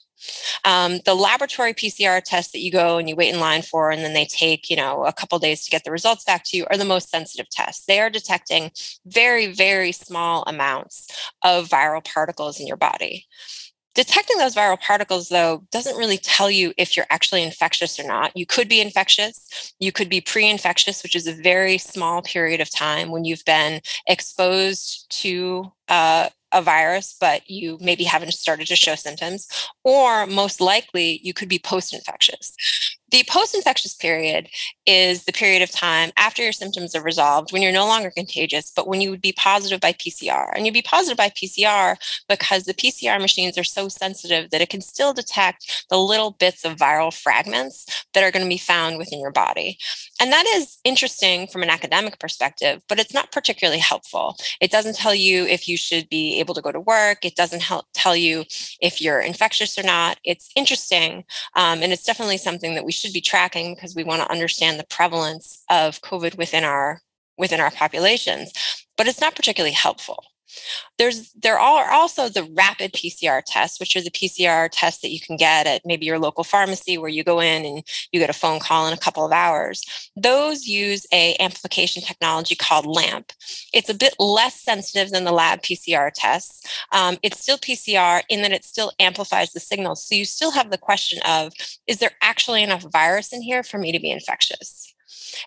Um, 0.65 0.99
the 1.05 1.15
laboratory 1.15 1.73
PCR 1.73 2.21
tests 2.23 2.51
that 2.53 2.61
you 2.61 2.71
go 2.71 2.97
and 2.97 3.09
you 3.09 3.15
wait 3.15 3.33
in 3.33 3.39
line 3.39 3.61
for, 3.61 3.91
and 3.91 4.03
then 4.03 4.13
they 4.13 4.25
take, 4.25 4.69
you 4.69 4.75
know, 4.75 5.05
a 5.05 5.13
couple 5.13 5.37
days 5.39 5.63
to 5.65 5.71
get 5.71 5.83
the 5.83 5.91
results 5.91 6.23
back 6.23 6.43
to 6.45 6.57
you, 6.57 6.65
are 6.69 6.77
the 6.77 6.85
most 6.85 7.09
sensitive 7.09 7.49
tests. 7.49 7.85
They 7.85 7.99
are 7.99 8.09
detecting 8.09 8.71
very, 9.05 9.47
very 9.47 9.91
small 9.91 10.43
amounts 10.47 11.07
of 11.43 11.67
viral 11.67 12.03
particles 12.03 12.59
in 12.59 12.67
your 12.67 12.77
body. 12.77 13.27
Detecting 13.95 14.37
those 14.37 14.55
viral 14.55 14.79
particles, 14.79 15.29
though, 15.29 15.63
doesn't 15.71 15.97
really 15.97 16.17
tell 16.17 16.49
you 16.49 16.73
if 16.77 16.97
you're 16.97 17.05
actually 17.11 17.43
infectious 17.43 17.99
or 17.99 18.07
not. 18.07 18.35
You 18.35 18.45
could 18.45 18.67
be 18.67 18.81
infectious. 18.81 19.73
You 19.79 19.91
could 19.91 20.09
be 20.09 20.19
pre 20.19 20.49
infectious, 20.49 21.03
which 21.03 21.15
is 21.15 21.27
a 21.27 21.33
very 21.33 21.77
small 21.77 22.21
period 22.23 22.59
of 22.59 22.71
time 22.71 23.11
when 23.11 23.23
you've 23.23 23.45
been 23.45 23.81
exposed 24.07 25.05
to 25.21 25.71
uh, 25.89 26.29
a 26.51 26.61
virus, 26.61 27.15
but 27.19 27.47
you 27.49 27.77
maybe 27.81 28.03
haven't 28.03 28.33
started 28.33 28.67
to 28.67 28.75
show 28.75 28.95
symptoms. 28.95 29.47
Or 29.83 30.25
most 30.25 30.59
likely, 30.59 31.19
you 31.23 31.33
could 31.33 31.49
be 31.49 31.59
post 31.59 31.93
infectious. 31.93 32.55
The 33.13 33.23
post 33.29 33.53
infectious 33.53 33.93
period 33.93 34.49
is 34.87 35.25
the 35.25 35.31
period 35.31 35.61
of 35.61 35.69
time 35.69 36.11
after 36.17 36.41
your 36.41 36.51
symptoms 36.51 36.95
are 36.95 37.03
resolved 37.03 37.53
when 37.53 37.61
you're 37.61 37.71
no 37.71 37.85
longer 37.85 38.09
contagious, 38.09 38.71
but 38.75 38.87
when 38.87 39.01
you 39.01 39.11
would 39.11 39.21
be 39.21 39.33
positive 39.33 39.79
by 39.79 39.93
PCR. 39.93 40.49
And 40.55 40.65
you'd 40.65 40.73
be 40.73 40.81
positive 40.81 41.15
by 41.15 41.29
PCR 41.29 41.95
because 42.27 42.63
the 42.63 42.73
PCR 42.73 43.21
machines 43.21 43.55
are 43.55 43.63
so 43.63 43.87
sensitive 43.87 44.49
that 44.49 44.61
it 44.61 44.69
can 44.71 44.81
still 44.81 45.13
detect 45.13 45.85
the 45.91 45.99
little 45.99 46.31
bits 46.31 46.65
of 46.65 46.75
viral 46.75 47.13
fragments 47.13 47.85
that 48.15 48.23
are 48.23 48.31
going 48.31 48.43
to 48.43 48.49
be 48.49 48.57
found 48.57 48.97
within 48.97 49.19
your 49.19 49.31
body. 49.31 49.77
And 50.19 50.31
that 50.31 50.47
is 50.47 50.79
interesting 50.83 51.45
from 51.45 51.61
an 51.61 51.69
academic 51.69 52.17
perspective, 52.17 52.81
but 52.89 52.99
it's 52.99 53.13
not 53.13 53.31
particularly 53.31 53.79
helpful. 53.79 54.37
It 54.59 54.71
doesn't 54.71 54.95
tell 54.95 55.13
you 55.13 55.45
if 55.45 55.69
you 55.69 55.77
should 55.77 56.09
be 56.09 56.39
able 56.39 56.55
to 56.55 56.61
go 56.61 56.71
to 56.71 56.79
work, 56.79 57.25
it 57.25 57.35
doesn't 57.35 57.61
help 57.61 57.85
tell 57.93 58.15
you 58.15 58.43
if 58.81 59.01
you're 59.01 59.19
infectious 59.19 59.77
or 59.77 59.83
not. 59.83 60.17
It's 60.23 60.49
interesting, 60.55 61.25
um, 61.55 61.83
and 61.83 61.93
it's 61.93 62.05
definitely 62.05 62.37
something 62.37 62.73
that 62.73 62.85
we 62.85 62.91
should 62.91 63.02
be 63.11 63.21
tracking 63.21 63.75
because 63.75 63.95
we 63.95 64.03
want 64.03 64.21
to 64.21 64.31
understand 64.31 64.79
the 64.79 64.85
prevalence 64.85 65.63
of 65.69 66.01
COVID 66.01 66.37
within 66.37 66.63
our 66.63 67.01
within 67.37 67.59
our 67.59 67.71
populations, 67.71 68.53
but 68.95 69.07
it's 69.07 69.19
not 69.19 69.35
particularly 69.35 69.73
helpful. 69.73 70.23
There's 70.97 71.31
there 71.33 71.59
are 71.59 71.91
also 71.91 72.29
the 72.29 72.49
rapid 72.55 72.93
PCR 72.93 73.41
tests, 73.45 73.79
which 73.79 73.95
are 73.95 74.01
the 74.01 74.11
PCR 74.11 74.69
tests 74.71 75.01
that 75.01 75.11
you 75.11 75.19
can 75.19 75.37
get 75.37 75.67
at 75.67 75.81
maybe 75.85 76.05
your 76.05 76.19
local 76.19 76.43
pharmacy 76.43 76.97
where 76.97 77.09
you 77.09 77.23
go 77.23 77.39
in 77.39 77.65
and 77.65 77.83
you 78.11 78.19
get 78.19 78.29
a 78.29 78.33
phone 78.33 78.59
call 78.59 78.87
in 78.87 78.93
a 78.93 78.97
couple 78.97 79.25
of 79.25 79.31
hours. 79.31 79.83
Those 80.15 80.65
use 80.65 81.05
a 81.11 81.35
amplification 81.39 82.03
technology 82.03 82.55
called 82.55 82.85
LAMP. 82.85 83.31
It's 83.73 83.89
a 83.89 83.93
bit 83.93 84.13
less 84.19 84.61
sensitive 84.61 85.11
than 85.11 85.23
the 85.23 85.31
lab 85.31 85.61
PCR 85.61 86.11
tests. 86.13 86.61
Um, 86.91 87.17
it's 87.23 87.41
still 87.41 87.57
PCR 87.57 88.21
in 88.29 88.41
that 88.43 88.51
it 88.51 88.65
still 88.65 88.91
amplifies 88.99 89.51
the 89.53 89.59
signal. 89.59 89.95
So 89.95 90.15
you 90.15 90.25
still 90.25 90.51
have 90.51 90.69
the 90.69 90.77
question 90.77 91.19
of 91.25 91.53
is 91.87 91.97
there 91.97 92.11
actually 92.21 92.63
enough 92.63 92.85
virus 92.91 93.33
in 93.33 93.41
here 93.41 93.63
for 93.63 93.77
me 93.77 93.91
to 93.91 93.99
be 93.99 94.11
infectious? 94.11 94.92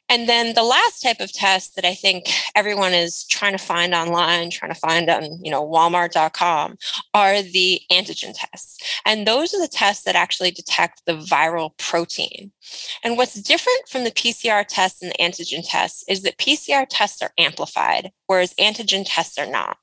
And 0.08 0.28
then 0.28 0.54
the 0.54 0.62
last 0.62 1.00
type 1.02 1.20
of 1.20 1.32
test 1.32 1.76
that 1.76 1.84
I 1.84 1.94
think 1.94 2.28
everyone 2.54 2.94
is 2.94 3.24
trying 3.26 3.52
to 3.52 3.62
find 3.62 3.94
online, 3.94 4.50
trying 4.50 4.72
to 4.72 4.78
find 4.78 5.08
on, 5.08 5.24
you 5.44 5.50
know, 5.50 5.66
walmart.com 5.66 6.76
are 7.14 7.42
the 7.42 7.80
antigen 7.90 8.34
tests. 8.34 8.78
And 9.04 9.26
those 9.26 9.54
are 9.54 9.60
the 9.60 9.68
tests 9.68 10.04
that 10.04 10.16
actually 10.16 10.50
detect 10.50 11.02
the 11.06 11.14
viral 11.14 11.76
protein. 11.78 12.52
And 13.04 13.16
what's 13.16 13.34
different 13.34 13.88
from 13.88 14.04
the 14.04 14.10
PCR 14.10 14.64
tests 14.66 15.02
and 15.02 15.12
the 15.12 15.22
antigen 15.22 15.62
tests 15.64 16.04
is 16.08 16.22
that 16.22 16.38
PCR 16.38 16.86
tests 16.88 17.22
are 17.22 17.32
amplified, 17.38 18.10
whereas 18.26 18.54
antigen 18.54 19.04
tests 19.06 19.38
are 19.38 19.46
not. 19.46 19.76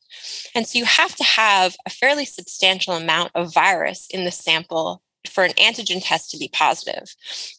And 0.55 0.67
so 0.67 0.79
you 0.79 0.85
have 0.85 1.15
to 1.15 1.23
have 1.23 1.75
a 1.85 1.89
fairly 1.89 2.25
substantial 2.25 2.95
amount 2.95 3.31
of 3.35 3.53
virus 3.53 4.07
in 4.09 4.25
the 4.25 4.31
sample 4.31 5.02
for 5.33 5.43
an 5.43 5.53
antigen 5.53 6.01
test 6.03 6.31
to 6.31 6.37
be 6.37 6.49
positive. 6.53 7.15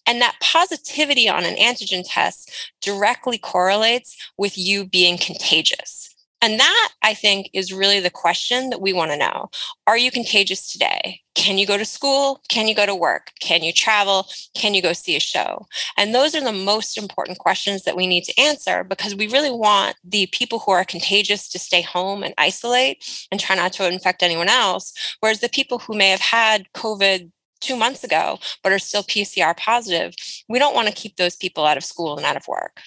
And 0.07 0.21
that 0.21 0.37
positivity 0.40 1.28
on 1.28 1.45
an 1.45 1.57
antigen 1.57 2.04
test 2.07 2.73
directly 2.81 3.38
correlates 3.38 4.16
with 4.38 4.57
you 4.57 4.87
being 4.87 5.19
contagious. 5.19 6.14
And 6.45 6.61
that, 6.61 6.88
I 7.02 7.14
think, 7.14 7.49
is 7.54 7.73
really 7.73 8.00
the 8.00 8.11
question 8.11 8.69
that 8.69 8.83
we 8.83 8.93
want 8.93 9.12
to 9.12 9.16
know. 9.16 9.49
Are 9.87 9.97
you 9.97 10.11
contagious 10.11 10.71
today? 10.71 11.23
Can 11.35 11.57
you 11.57 11.66
go 11.66 11.78
to 11.78 11.87
school? 11.87 12.43
Can 12.50 12.69
you 12.69 12.75
go 12.75 12.85
to 12.85 12.95
work? 12.95 13.33
Can 13.40 13.62
you 13.62 13.73
travel? 13.73 14.26
Can 14.54 14.75
you 14.75 14.83
go 14.83 14.93
see 14.93 15.16
a 15.16 15.21
show? 15.21 15.66
And 15.97 16.14
those 16.14 16.35
are 16.35 16.45
the 16.45 16.52
most 16.52 16.99
important 16.99 17.38
questions 17.38 17.85
that 17.85 17.97
we 17.97 18.07
need 18.07 18.25
to 18.25 18.38
answer 18.38 18.85
because 18.85 19.14
we 19.14 19.26
really 19.26 19.50
want 19.50 19.97
the 20.04 20.26
people 20.26 20.59
who 20.59 20.73
are 20.73 20.85
contagious 20.85 21.49
to 21.49 21.59
stay 21.59 21.81
home 21.81 22.23
and 22.23 22.35
isolate 22.37 23.26
and 23.31 23.40
try 23.40 23.57
not 23.57 23.73
to 23.75 23.90
infect 23.90 24.23
anyone 24.23 24.49
else. 24.49 24.93
Whereas 25.21 25.40
the 25.40 25.49
people 25.49 25.78
who 25.78 25.97
may 25.97 26.11
have 26.11 26.21
had 26.21 26.71
COVID 26.75 27.31
two 27.64 27.76
months 27.76 28.04
ago, 28.04 28.38
but 28.62 28.73
are 28.73 28.78
still 28.78 29.02
PCR 29.02 29.56
positive, 29.56 30.14
we 30.49 30.59
don't 30.59 30.75
want 30.75 30.88
to 30.88 30.94
keep 30.94 31.16
those 31.16 31.37
people 31.37 31.64
out 31.64 31.76
of 31.76 31.85
school 31.85 32.16
and 32.16 32.26
out 32.26 32.37
of 32.37 32.47
work. 32.47 32.80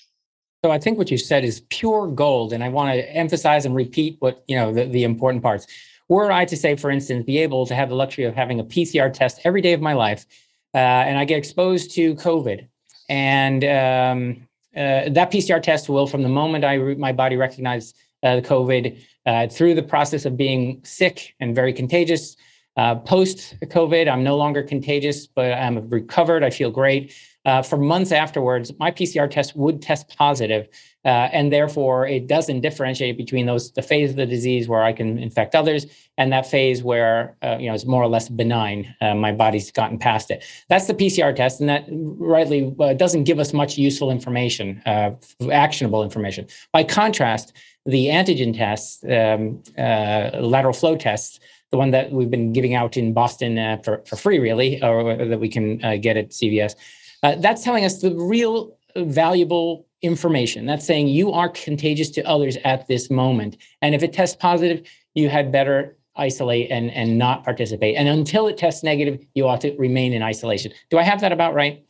So 0.64 0.72
I 0.72 0.80
think 0.80 0.98
what 0.98 1.12
you 1.12 1.18
said 1.18 1.44
is 1.44 1.62
pure 1.70 2.08
gold. 2.08 2.54
And 2.54 2.64
I 2.64 2.70
want 2.70 2.94
to 2.94 3.16
emphasize 3.16 3.66
and 3.66 3.76
repeat 3.76 4.18
what, 4.20 4.44
you 4.48 4.56
know, 4.56 4.74
the, 4.74 4.86
the 4.86 5.04
important 5.04 5.44
parts. 5.44 5.68
Were 6.10 6.32
I 6.32 6.46
to 6.46 6.56
say, 6.56 6.76
for 6.76 6.90
instance, 6.90 7.26
be 7.26 7.38
able 7.40 7.66
to 7.66 7.76
have 7.76 7.90
the 7.90 7.96
luxury 7.96 8.26
of 8.26 8.34
having 8.34 8.60
a 8.60 8.64
PCR 8.64 9.12
test 9.12 9.42
every 9.44 9.62
day 9.62 9.74
of 9.74 9.82
my 9.82 9.94
life, 9.94 10.26
uh, 10.74 10.78
and 10.78 11.18
I 11.18 11.26
get 11.26 11.38
exposed 11.38 11.92
to 11.96 12.16
COVID, 12.16 12.68
and 13.10 13.64
um, 13.64 14.48
uh, 14.76 15.10
that 15.10 15.32
PCR 15.32 15.62
test 15.62 15.90
will, 15.90 16.08
from 16.08 16.24
the 16.24 16.30
moment 16.30 16.64
I 16.64 16.78
my 16.78 17.12
body 17.12 17.36
recognizes 17.36 17.94
uh, 18.24 18.38
the 18.38 18.42
COVID, 18.42 19.00
uh, 19.26 19.48
through 19.48 19.76
the 19.76 19.84
process 19.84 20.26
of 20.26 20.38
being 20.38 20.82
sick 20.84 21.36
and 21.42 21.54
very 21.54 21.74
contagious, 21.74 22.38
uh, 22.78 22.96
Post 22.96 23.56
COVID, 23.62 24.10
I'm 24.10 24.24
no 24.24 24.38
longer 24.38 24.64
contagious, 24.64 25.28
but 25.28 25.52
I'm 25.52 25.90
recovered. 25.90 26.44
I 26.44 26.50
feel 26.52 26.72
great. 26.72 27.14
Uh, 27.48 27.62
for 27.62 27.78
months 27.78 28.12
afterwards, 28.12 28.74
my 28.78 28.92
PCR 28.92 29.30
test 29.30 29.56
would 29.56 29.82
test 29.82 30.14
positive, 30.18 30.68
uh, 31.06 31.30
and 31.32 31.52
therefore 31.52 32.06
it 32.06 32.28
doesn't 32.28 32.60
differentiate 32.60 33.16
between 33.16 33.46
those 33.46 33.72
the 33.72 33.82
phase 33.82 34.10
of 34.10 34.18
the 34.18 34.26
disease 34.26 34.68
where 34.68 34.84
I 34.84 34.92
can 34.92 35.18
infect 35.18 35.56
others 35.56 35.86
and 36.18 36.34
that 36.34 36.46
phase 36.46 36.84
where 36.84 37.38
uh, 37.42 37.56
you 37.58 37.70
know 37.70 37.74
it's 37.74 37.86
more 37.86 38.04
or 38.04 38.10
less 38.10 38.28
benign. 38.28 38.94
Uh, 39.00 39.16
my 39.16 39.32
body's 39.32 39.72
gotten 39.72 39.98
past 39.98 40.30
it. 40.30 40.44
That's 40.68 40.88
the 40.88 40.94
PCR 40.94 41.34
test, 41.34 41.62
and 41.62 41.70
that 41.70 41.86
rightly 41.90 42.76
uh, 42.82 42.94
doesn't 42.94 43.24
give 43.24 43.40
us 43.40 43.54
much 43.54 43.78
useful 43.78 44.12
information, 44.12 44.82
uh, 44.86 45.12
actionable 45.50 46.04
information. 46.04 46.48
By 46.74 46.84
contrast, 46.84 47.54
the 47.86 48.08
antigen 48.08 48.54
tests, 48.54 49.02
um, 49.06 49.64
lateral 49.78 50.74
flow 50.74 50.98
tests 50.98 51.40
the 51.72 51.78
one 51.78 51.92
that 51.92 52.12
we've 52.12 52.32
been 52.32 52.54
giving 52.54 52.76
out 52.76 52.98
in 52.98 53.14
Boston 53.14 53.58
uh, 53.58 53.78
for, 53.84 54.04
for 54.06 54.16
free, 54.16 54.40
really, 54.40 54.82
or 54.82 55.16
that 55.18 55.40
we 55.40 55.50
can 55.50 55.84
uh, 55.84 55.98
get 55.98 56.18
at 56.18 56.30
CVS. 56.30 56.76
Uh, 57.24 57.36
that's 57.36 57.64
telling 57.64 57.84
us 57.84 58.02
the 58.02 58.14
real 58.16 58.78
valuable 58.96 59.86
information. 60.02 60.66
That's 60.66 60.86
saying 60.86 61.08
you 61.08 61.32
are 61.32 61.50
contagious 61.50 62.10
to 62.12 62.24
others 62.24 62.58
at 62.64 62.88
this 62.88 63.10
moment. 63.10 63.58
And 63.82 63.96
if 63.96 64.04
it 64.04 64.14
tests 64.14 64.36
positive, 64.36 64.88
you 65.14 65.30
had 65.30 65.52
better 65.52 65.98
isolate 66.16 66.72
and, 66.72 66.92
and 66.92 67.18
not 67.18 67.44
participate. 67.44 67.96
And 67.96 68.08
until 68.08 68.48
it 68.48 68.58
tests 68.58 68.84
negative, 68.84 69.24
you 69.36 69.48
ought 69.48 69.62
to 69.62 69.76
remain 69.78 70.14
in 70.14 70.24
isolation. 70.24 70.72
Do 70.90 70.98
I 70.98 71.04
have 71.04 71.22
that 71.22 71.32
about 71.32 71.54
right? 71.54 71.84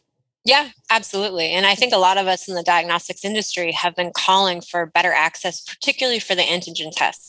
Yeah, 0.43 0.69
absolutely. 0.89 1.50
And 1.50 1.65
I 1.65 1.75
think 1.75 1.93
a 1.93 1.98
lot 1.98 2.17
of 2.17 2.27
us 2.27 2.48
in 2.48 2.55
the 2.55 2.63
diagnostics 2.63 3.25
industry 3.25 3.74
have 3.74 3.96
been 3.96 4.12
calling 4.15 4.62
for 4.62 4.86
better 4.86 5.12
access, 5.12 5.62
particularly 5.62 6.19
for 6.19 6.36
the 6.36 6.41
antigen 6.41 6.91
tests 6.91 7.26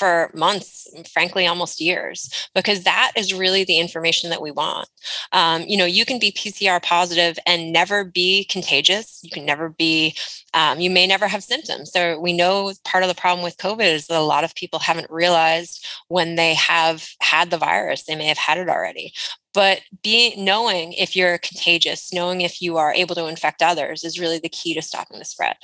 for 0.00 0.30
months, 0.32 0.88
frankly, 1.12 1.46
almost 1.46 1.78
years, 1.78 2.48
because 2.54 2.84
that 2.84 3.12
is 3.16 3.34
really 3.34 3.64
the 3.64 3.78
information 3.78 4.30
that 4.30 4.40
we 4.40 4.50
want. 4.50 4.88
Um, 5.32 5.62
you 5.68 5.76
know, 5.76 5.84
you 5.84 6.06
can 6.06 6.18
be 6.18 6.32
PCR 6.32 6.82
positive 6.82 7.38
and 7.46 7.70
never 7.70 8.02
be 8.02 8.44
contagious. 8.44 9.20
You 9.22 9.30
can 9.30 9.44
never 9.44 9.68
be, 9.68 10.16
um, 10.54 10.80
you 10.80 10.88
may 10.88 11.06
never 11.06 11.28
have 11.28 11.44
symptoms. 11.44 11.92
So 11.92 12.18
we 12.18 12.32
know 12.32 12.72
part 12.82 13.04
of 13.04 13.10
the 13.10 13.20
problem 13.20 13.44
with 13.44 13.58
COVID 13.58 13.92
is 13.92 14.06
that 14.06 14.18
a 14.18 14.22
lot 14.22 14.42
of 14.42 14.54
people 14.54 14.78
haven't 14.78 15.10
realized 15.10 15.86
when 16.08 16.34
they 16.34 16.54
have 16.54 17.06
had 17.20 17.50
the 17.50 17.58
virus, 17.58 18.04
they 18.04 18.16
may 18.16 18.26
have 18.26 18.38
had 18.38 18.56
it 18.56 18.70
already 18.70 19.12
but 19.52 19.80
being 20.04 20.44
knowing 20.44 20.92
if 20.92 21.16
you're 21.16 21.36
contagious 21.38 22.12
knowing 22.12 22.40
if 22.40 22.62
you 22.62 22.76
are 22.76 22.94
able 22.94 23.16
to 23.16 23.26
infect 23.26 23.62
others 23.62 24.04
is 24.04 24.20
really 24.20 24.38
the 24.38 24.48
key 24.48 24.74
to 24.74 24.80
stopping 24.80 25.18
the 25.18 25.24
spread 25.24 25.56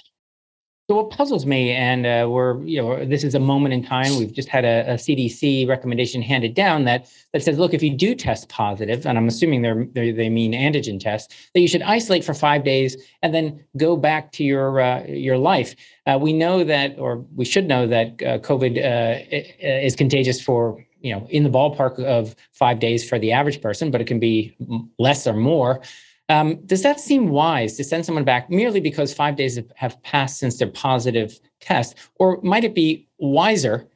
so 0.89 0.95
what 0.95 1.11
puzzles 1.11 1.47
me, 1.47 1.73
and 1.73 2.07
uh, 2.07 2.29
we're 2.31 2.63
you 2.63 2.81
know 2.81 3.05
this 3.05 3.25
is 3.25 3.35
a 3.35 3.41
moment 3.41 3.75
in 3.75 3.83
time. 3.83 4.17
We've 4.19 4.33
just 4.33 4.49
had 4.49 4.65
a, 4.65 4.93
a, 4.93 4.95
CDC 4.95 5.67
recommendation 5.69 6.23
handed 6.23 6.55
down 6.55 6.85
that 6.85 7.11
that 7.33 7.43
says, 7.43 7.59
look, 7.59 7.75
if 7.75 7.83
you 7.83 7.91
do 7.91 8.15
test 8.15 8.49
positive, 8.49 9.05
and 9.05 9.19
I'm 9.19 9.27
assuming 9.27 9.63
they're, 9.63 9.85
they're 9.95 10.13
they 10.13 10.29
mean 10.29 10.53
antigen 10.53 11.01
tests, 11.01 11.51
that 11.55 11.61
you 11.61 11.67
should 11.67 11.83
isolate 11.83 12.23
for 12.23 12.35
five 12.35 12.63
days 12.63 12.97
and 13.23 13.35
then 13.35 13.65
go 13.77 13.97
back 13.97 14.31
to 14.33 14.45
your 14.45 14.81
uh, 14.81 15.03
your 15.07 15.39
life. 15.39 15.75
Uh, 16.07 16.19
we 16.21 16.33
know 16.33 16.63
that, 16.63 16.97
or 17.01 17.17
we 17.35 17.45
should 17.45 17.67
know 17.67 17.89
that 17.89 18.07
uh, 18.23 18.39
COVID 18.39 18.79
uh, 18.79 19.25
is 19.61 19.97
contagious 19.97 20.41
for 20.41 20.87
you 21.01 21.13
know 21.13 21.27
in 21.31 21.43
the 21.43 21.51
ballpark 21.51 21.99
of 22.05 22.37
five 22.53 22.79
days 22.79 23.09
for 23.09 23.19
the 23.19 23.33
average 23.33 23.61
person, 23.61 23.91
but 23.91 24.01
it 24.01 24.07
can 24.07 24.21
be 24.21 24.57
less 25.01 25.27
or 25.27 25.35
more. 25.35 25.83
Um, 26.29 26.57
does 26.67 26.83
that 26.83 26.99
seem 26.99 27.29
wise 27.29 27.77
to 27.77 27.85
send 27.85 28.05
someone 28.05 28.25
back 28.25 28.51
merely 28.51 28.81
because 28.81 29.15
five 29.15 29.37
days 29.37 29.59
have 29.77 30.03
passed 30.03 30.39
since 30.39 30.59
their 30.59 30.69
positive 30.69 31.39
test? 31.61 31.97
Or 32.17 32.41
might 32.43 32.65
it 32.65 32.75
be 32.75 33.07
wiser 33.19 33.87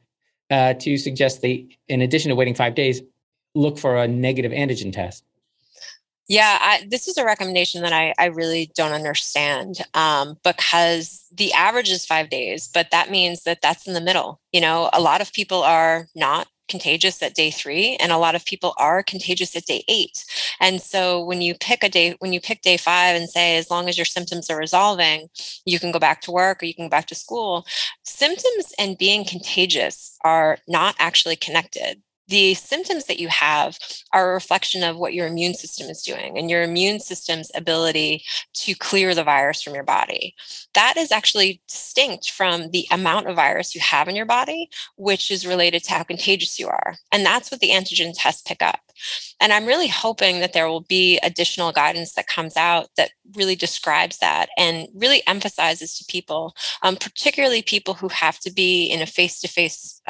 uh, 0.49 0.75
to 0.75 0.97
suggest 0.97 1.41
they, 1.41 1.77
in 1.87 2.01
addition 2.01 2.29
to 2.29 2.35
waiting 2.35 2.55
five 2.55 2.75
days, 2.75 3.01
look 3.53 3.77
for 3.77 3.97
a 3.97 4.07
negative 4.07 4.51
antigen 4.51 4.93
test? 4.93 5.25
Yeah, 6.29 6.57
I, 6.61 6.87
this 6.87 7.09
is 7.09 7.17
a 7.17 7.25
recommendation 7.25 7.81
that 7.81 7.91
I, 7.91 8.13
I 8.17 8.27
really 8.27 8.71
don't 8.75 8.93
understand 8.93 9.79
um, 9.93 10.37
because 10.45 11.25
the 11.33 11.51
average 11.51 11.91
is 11.91 12.05
five 12.05 12.29
days, 12.29 12.69
but 12.73 12.91
that 12.91 13.11
means 13.11 13.43
that 13.43 13.61
that's 13.61 13.85
in 13.85 13.93
the 13.93 13.99
middle. 13.99 14.39
You 14.53 14.61
know, 14.61 14.89
a 14.93 15.01
lot 15.01 15.19
of 15.19 15.33
people 15.33 15.61
are 15.61 16.07
not 16.15 16.47
contagious 16.71 17.21
at 17.21 17.35
day 17.35 17.51
three 17.51 17.97
and 17.97 18.11
a 18.11 18.17
lot 18.17 18.35
of 18.35 18.45
people 18.45 18.73
are 18.77 19.03
contagious 19.03 19.55
at 19.55 19.65
day 19.65 19.83
eight. 19.87 20.25
And 20.59 20.81
so 20.81 21.23
when 21.23 21.41
you 21.41 21.53
pick 21.53 21.83
a 21.83 21.89
day 21.89 22.15
when 22.19 22.33
you 22.33 22.41
pick 22.41 22.61
day 22.61 22.77
five 22.77 23.15
and 23.15 23.29
say 23.29 23.57
as 23.57 23.69
long 23.69 23.89
as 23.89 23.97
your 23.97 24.05
symptoms 24.05 24.49
are 24.49 24.57
resolving 24.57 25.29
you 25.65 25.79
can 25.79 25.91
go 25.91 25.99
back 25.99 26.21
to 26.21 26.31
work 26.31 26.63
or 26.63 26.65
you 26.65 26.73
can 26.73 26.85
go 26.85 26.89
back 26.89 27.07
to 27.07 27.15
school 27.15 27.65
symptoms 28.03 28.73
and 28.79 28.97
being 28.97 29.25
contagious 29.25 30.17
are 30.23 30.57
not 30.67 30.95
actually 30.99 31.35
connected 31.35 32.01
the 32.31 32.53
symptoms 32.53 33.05
that 33.05 33.19
you 33.19 33.27
have 33.27 33.77
are 34.13 34.31
a 34.31 34.33
reflection 34.33 34.83
of 34.83 34.97
what 34.97 35.13
your 35.13 35.27
immune 35.27 35.53
system 35.53 35.89
is 35.89 36.01
doing 36.01 36.37
and 36.37 36.49
your 36.49 36.63
immune 36.63 36.97
system's 36.97 37.51
ability 37.55 38.23
to 38.53 38.73
clear 38.73 39.13
the 39.13 39.23
virus 39.23 39.61
from 39.61 39.75
your 39.75 39.83
body. 39.83 40.33
That 40.73 40.95
is 40.95 41.11
actually 41.11 41.61
distinct 41.67 42.31
from 42.31 42.71
the 42.71 42.87
amount 42.89 43.27
of 43.27 43.35
virus 43.35 43.75
you 43.75 43.81
have 43.81 44.07
in 44.07 44.15
your 44.15 44.25
body, 44.25 44.69
which 44.95 45.29
is 45.29 45.45
related 45.45 45.83
to 45.83 45.91
how 45.91 46.03
contagious 46.03 46.57
you 46.57 46.69
are. 46.69 46.95
And 47.11 47.25
that's 47.25 47.51
what 47.51 47.59
the 47.59 47.71
antigen 47.71 48.13
tests 48.15 48.41
pick 48.41 48.61
up. 48.61 48.79
And 49.41 49.51
I'm 49.51 49.65
really 49.65 49.89
hoping 49.89 50.39
that 50.39 50.53
there 50.53 50.69
will 50.69 50.81
be 50.81 51.19
additional 51.23 51.73
guidance 51.73 52.13
that 52.13 52.27
comes 52.27 52.55
out 52.55 52.87
that 52.95 53.11
really 53.35 53.57
describes 53.57 54.19
that 54.19 54.47
and 54.57 54.87
really 54.95 55.21
emphasizes 55.27 55.97
to 55.97 56.05
people, 56.07 56.55
um, 56.81 56.95
particularly 56.95 57.61
people 57.61 57.93
who 57.93 58.07
have 58.07 58.39
to 58.39 58.53
be 58.53 58.85
in 58.85 59.01
a 59.01 59.05
face 59.05 59.41
to 59.41 59.49
face 59.49 60.01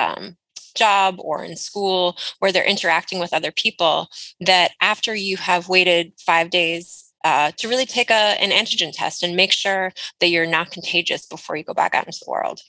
job 0.74 1.16
or 1.20 1.44
in 1.44 1.56
school 1.56 2.18
where 2.40 2.52
they're 2.52 2.64
interacting 2.64 3.20
with 3.20 3.34
other 3.34 3.52
people 3.52 4.10
that 4.40 4.72
after 4.82 5.16
you 5.16 5.38
have 5.38 5.70
waited 5.70 6.14
five 6.20 6.50
days 6.50 7.12
uh, 7.24 7.52
to 7.58 7.68
really 7.68 7.86
take 7.86 8.10
a, 8.10 8.14
an 8.14 8.52
antigen 8.52 8.92
test 8.94 9.24
and 9.24 9.36
make 9.36 9.52
sure 9.52 9.92
that 10.20 10.28
you're 10.28 10.48
not 10.48 10.72
contagious 10.72 11.26
before 11.26 11.56
you 11.56 11.64
go 11.64 11.74
back 11.74 11.94
out 11.94 12.06
into 12.06 12.20
the 12.26 12.32
world. 12.32 12.62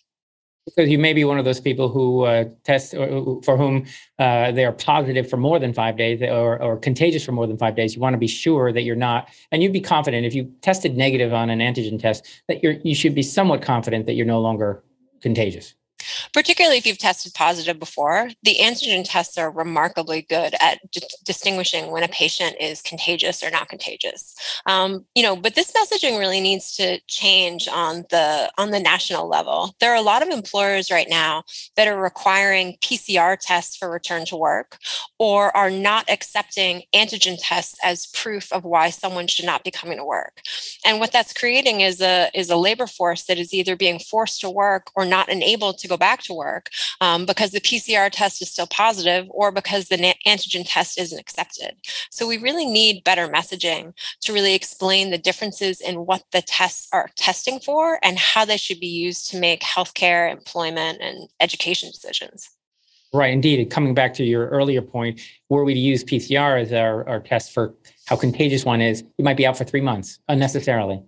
Because 0.67 0.91
you 0.91 0.99
may 0.99 1.13
be 1.13 1.25
one 1.25 1.41
of 1.41 1.45
those 1.45 1.59
people 1.59 1.89
who 1.89 2.23
uh, 2.23 2.45
test 2.63 2.95
or 2.95 3.43
for 3.43 3.57
whom 3.57 3.85
uh, 4.21 4.53
they 4.53 4.65
are 4.65 4.73
positive 4.73 5.29
for 5.29 5.37
more 5.37 5.59
than 5.59 5.73
five 5.73 5.97
days 5.97 6.23
or, 6.23 6.63
or 6.63 6.77
contagious 6.77 7.25
for 7.25 7.33
more 7.33 7.49
than 7.49 7.59
five 7.59 7.75
days. 7.75 7.97
You 7.97 8.01
want 8.01 8.15
to 8.15 8.19
be 8.19 8.29
sure 8.29 8.73
that 8.73 8.83
you're 8.83 8.95
not, 8.95 9.29
and 9.51 9.61
you'd 9.61 9.73
be 9.73 9.81
confident 9.81 10.25
if 10.25 10.35
you 10.35 10.53
tested 10.61 10.97
negative 10.97 11.33
on 11.33 11.51
an 11.51 11.59
antigen 11.59 11.99
test 12.01 12.29
that 12.47 12.63
you're 12.63 12.75
you 12.85 12.95
should 12.95 13.13
be 13.13 13.25
somewhat 13.25 13.61
confident 13.61 14.07
that 14.07 14.13
you're 14.13 14.25
no 14.25 14.41
longer 14.41 14.85
contagious 15.21 15.75
particularly 16.33 16.79
if 16.79 16.87
you've 16.87 16.99
tested 16.99 17.35
positive 17.35 17.79
before, 17.79 18.31
the 18.43 18.57
antigen 18.61 19.05
tests 19.05 19.37
are 19.37 19.51
remarkably 19.51 20.23
good 20.23 20.55
at 20.61 20.79
d- 20.91 21.01
distinguishing 21.25 21.91
when 21.91 22.03
a 22.03 22.09
patient 22.09 22.57
is 22.61 22.81
contagious 22.83 23.43
or 23.43 23.51
not 23.51 23.69
contagious. 23.69 24.35
Um, 24.67 25.05
you 25.15 25.23
know, 25.23 25.37
but 25.37 25.55
this 25.55 25.73
messaging 25.73 26.19
really 26.19 26.41
needs 26.41 26.75
to 26.77 27.01
change 27.09 27.69
on 27.69 28.05
the 28.11 28.51
on 28.59 28.71
the 28.71 28.81
national 28.81 29.29
level. 29.29 29.75
There 29.81 29.93
are 29.93 29.97
a 29.97 30.03
lot 30.03 30.23
of 30.23 30.29
employers 30.29 30.91
right 30.91 31.09
now 31.09 31.45
that 31.77 31.89
are 31.89 32.01
requiring 32.01 32.77
PCR 32.81 33.37
tests 33.39 33.77
for 33.77 33.91
return 33.91 34.25
to 34.27 34.37
work, 34.37 34.79
or 35.19 35.55
are 35.57 35.71
not 35.71 36.09
accepting 36.09 36.83
antigen 36.95 37.37
tests 37.39 37.77
as 37.83 38.07
proof 38.07 38.53
of 38.53 38.65
why 38.65 38.91
someone 38.91 39.27
should 39.27 39.45
not 39.47 39.65
be 39.65 39.71
coming 39.71 39.99
to 39.99 40.05
work. 40.05 40.41
And 40.85 41.01
what 41.01 41.13
that's 41.13 41.33
creating 41.33 41.81
is 41.81 42.01
a 42.01 42.31
is 42.35 42.51
a 42.51 42.57
labor 42.57 42.87
force 42.87 43.25
that 43.25 43.39
is 43.39 43.53
either 43.53 43.77
being 43.77 43.99
forced 43.99 44.41
to 44.41 44.51
work 44.51 44.91
or 44.95 45.05
not 45.05 45.29
enabled 45.29 45.79
to 45.79 45.89
go 45.89 45.97
to 46.23 46.35
work 46.35 46.71
um, 47.01 47.27
because 47.27 47.51
the 47.51 47.61
PCR 47.61 48.11
test 48.11 48.43
is 48.43 48.51
still 48.51 48.67
positive 48.67 49.27
or 49.31 49.53
because 49.53 49.89
the 49.89 49.97
na- 49.97 50.13
antigen 50.27 50.65
test 50.67 50.99
isn't 50.99 51.19
accepted. 51.19 51.77
So 52.11 52.27
we 52.27 52.39
really 52.39 52.67
need 52.67 53.05
better 53.05 53.29
messaging 53.29 53.95
to 54.23 54.33
really 54.33 54.55
explain 54.55 55.11
the 55.11 55.19
differences 55.19 55.81
in 55.81 56.07
what 56.07 56.25
the 56.33 56.43
tests 56.43 56.89
are 56.93 57.11
testing 57.17 57.61
for 57.61 57.99
and 58.03 58.19
how 58.19 58.45
they 58.45 58.57
should 58.57 58.81
be 58.81 58.87
used 58.87 59.31
to 59.31 59.39
make 59.39 59.63
healthcare, 59.63 60.31
employment, 60.31 60.99
and 61.01 61.29
education 61.41 61.91
decisions. 61.91 62.51
Right, 63.15 63.33
indeed. 63.33 63.69
Coming 63.71 63.93
back 63.93 64.15
to 64.15 64.25
your 64.25 64.49
earlier 64.49 64.81
point, 64.81 65.21
were 65.51 65.65
we 65.65 65.75
to 65.75 65.81
use 65.81 66.03
PCR 66.03 66.61
as 66.61 66.73
our, 66.73 67.07
our 67.07 67.21
test 67.21 67.53
for 67.53 67.75
how 68.07 68.17
contagious 68.17 68.65
one 68.65 68.81
is, 68.81 69.05
you 69.19 69.25
might 69.25 69.37
be 69.37 69.47
out 69.47 69.59
for 69.59 69.65
three 69.65 69.83
months 69.83 70.19
unnecessarily. 70.29 71.03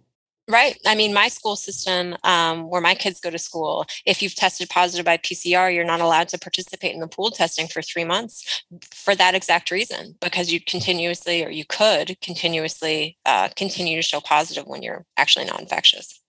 Right. 0.47 0.79
I 0.85 0.95
mean, 0.95 1.15
my 1.15 1.29
school 1.29 1.57
system, 1.57 2.17
um, 2.23 2.69
where 2.69 2.83
my 2.83 2.95
kids 2.95 3.19
go 3.19 3.31
to 3.31 3.39
school, 3.39 3.87
if 4.05 4.23
you've 4.23 4.35
tested 4.35 4.69
positive 4.69 5.07
by 5.07 5.17
PCR, 5.17 5.75
you're 5.75 5.87
not 5.87 6.03
allowed 6.03 6.29
to 6.29 6.39
participate 6.39 6.93
in 6.93 7.01
the 7.01 7.07
pool 7.07 7.31
testing 7.31 7.67
for 7.67 7.81
three 7.81 8.05
months 8.05 8.63
for 8.93 9.15
that 9.15 9.35
exact 9.35 9.71
reason, 9.71 10.17
because 10.21 10.53
you 10.53 10.61
continuously, 10.61 11.43
or 11.43 11.49
you 11.49 11.65
could 11.65 12.21
continuously 12.21 13.17
uh, 13.25 13.49
continue 13.57 13.97
to 13.97 14.03
show 14.03 14.21
positive 14.21 14.67
when 14.67 14.83
you're 14.83 15.07
actually 15.17 15.47
not 15.47 15.61
infectious. 15.61 16.21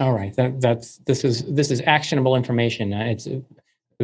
All 0.00 0.12
right. 0.12 0.34
That, 0.34 0.60
that's 0.60 0.96
this 1.06 1.22
is 1.22 1.44
this 1.44 1.70
is 1.70 1.80
actionable 1.86 2.34
information. 2.34 2.92
Uh, 2.92 3.04
it's 3.04 3.28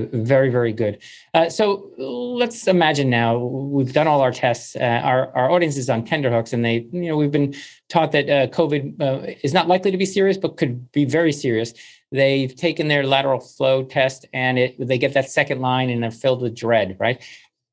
very, 0.06 0.50
very 0.50 0.72
good. 0.72 0.98
Uh, 1.34 1.48
so 1.48 1.90
let's 1.98 2.66
imagine 2.66 3.10
now 3.10 3.36
we've 3.38 3.92
done 3.92 4.06
all 4.06 4.20
our 4.20 4.32
tests. 4.32 4.76
Uh, 4.76 5.00
our 5.04 5.34
our 5.36 5.50
audience 5.50 5.76
is 5.76 5.90
on 5.90 6.04
tenderhooks, 6.04 6.52
and 6.52 6.64
they, 6.64 6.86
you 6.92 7.08
know, 7.08 7.16
we've 7.16 7.30
been 7.30 7.54
taught 7.88 8.12
that 8.12 8.28
uh, 8.28 8.46
COVID 8.48 9.00
uh, 9.00 9.34
is 9.42 9.52
not 9.52 9.68
likely 9.68 9.90
to 9.90 9.96
be 9.98 10.06
serious, 10.06 10.36
but 10.36 10.56
could 10.56 10.90
be 10.92 11.04
very 11.04 11.32
serious. 11.32 11.72
They've 12.10 12.54
taken 12.54 12.88
their 12.88 13.04
lateral 13.04 13.40
flow 13.40 13.84
test, 13.84 14.26
and 14.32 14.58
it 14.58 14.76
they 14.78 14.98
get 14.98 15.14
that 15.14 15.30
second 15.30 15.60
line, 15.60 15.90
and 15.90 16.02
they're 16.02 16.10
filled 16.10 16.42
with 16.42 16.54
dread. 16.54 16.96
Right? 16.98 17.22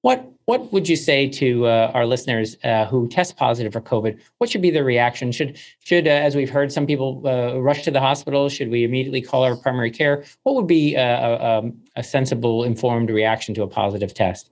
What 0.05 0.31
what 0.45 0.71
would 0.71 0.87
you 0.87 0.95
say 0.95 1.27
to 1.29 1.65
uh, 1.65 1.91
our 1.95 2.05
listeners 2.05 2.57
uh, 2.63 2.85
who 2.85 3.07
test 3.07 3.37
positive 3.37 3.73
for 3.73 3.81
COVID? 3.81 4.19
What 4.37 4.51
should 4.51 4.61
be 4.61 4.69
their 4.69 4.83
reaction? 4.83 5.31
Should 5.31 5.57
should, 5.79 6.07
uh, 6.07 6.11
as 6.11 6.35
we've 6.35 6.51
heard, 6.51 6.71
some 6.71 6.85
people 6.85 7.23
uh, 7.25 7.59
rush 7.59 7.81
to 7.85 7.89
the 7.89 7.99
hospital? 7.99 8.47
Should 8.47 8.69
we 8.69 8.83
immediately 8.83 9.19
call 9.19 9.43
our 9.43 9.55
primary 9.55 9.89
care? 9.89 10.23
What 10.43 10.53
would 10.53 10.67
be 10.67 10.95
uh, 10.95 11.01
a, 11.01 11.57
um, 11.57 11.81
a 11.95 12.03
sensible, 12.03 12.63
informed 12.63 13.09
reaction 13.09 13.55
to 13.55 13.63
a 13.63 13.67
positive 13.67 14.13
test? 14.13 14.51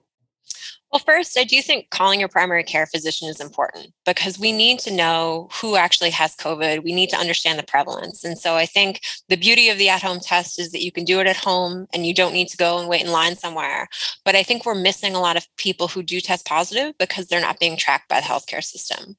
Well, 0.94 1.02
first, 1.04 1.40
I 1.40 1.44
do 1.44 1.60
think 1.64 1.90
calling 1.90 2.20
your 2.20 2.30
primary 2.30 2.64
care 2.64 2.86
physician 2.86 3.28
is 3.28 3.40
important 3.40 3.88
because 4.06 4.38
we 4.38 4.52
need 4.52 4.78
to 4.82 4.94
know 4.94 5.50
who 5.60 5.76
actually 5.76 6.12
has 6.12 6.36
COVID. 6.36 6.84
We 6.84 6.94
need 6.94 7.10
to 7.10 7.18
understand 7.18 7.58
the 7.58 7.64
prevalence. 7.64 8.24
And 8.24 8.38
so 8.38 8.54
I 8.54 8.68
think 8.68 9.02
the 9.28 9.36
beauty 9.36 9.70
of 9.70 9.80
the 9.80 9.90
at 9.90 10.04
home 10.04 10.20
test 10.20 10.60
is 10.60 10.72
that 10.72 10.84
you 10.84 10.92
can 10.92 11.04
do 11.04 11.20
it 11.20 11.26
at 11.26 11.36
home 11.36 11.88
and 11.96 12.06
you 12.06 12.14
don't 12.14 12.32
need 12.32 12.48
to 12.50 12.58
go 12.58 12.78
and 12.78 12.88
wait 12.88 13.02
in 13.02 13.12
line 13.12 13.36
somewhere. 13.36 13.88
But 14.24 14.36
I 14.36 14.44
think 14.44 14.68
we're 14.68 14.76
missing 14.76 15.16
a 15.16 15.20
lot 15.20 15.36
of 15.36 15.48
people 15.58 15.88
who 15.88 16.04
do 16.04 16.22
test 16.22 16.46
positive 16.46 16.96
because 17.00 17.26
they're 17.26 17.42
not 17.42 17.60
being 17.60 17.76
tracked 17.76 18.08
by 18.08 18.20
the 18.20 18.28
healthcare 18.28 18.64
system 18.64 19.18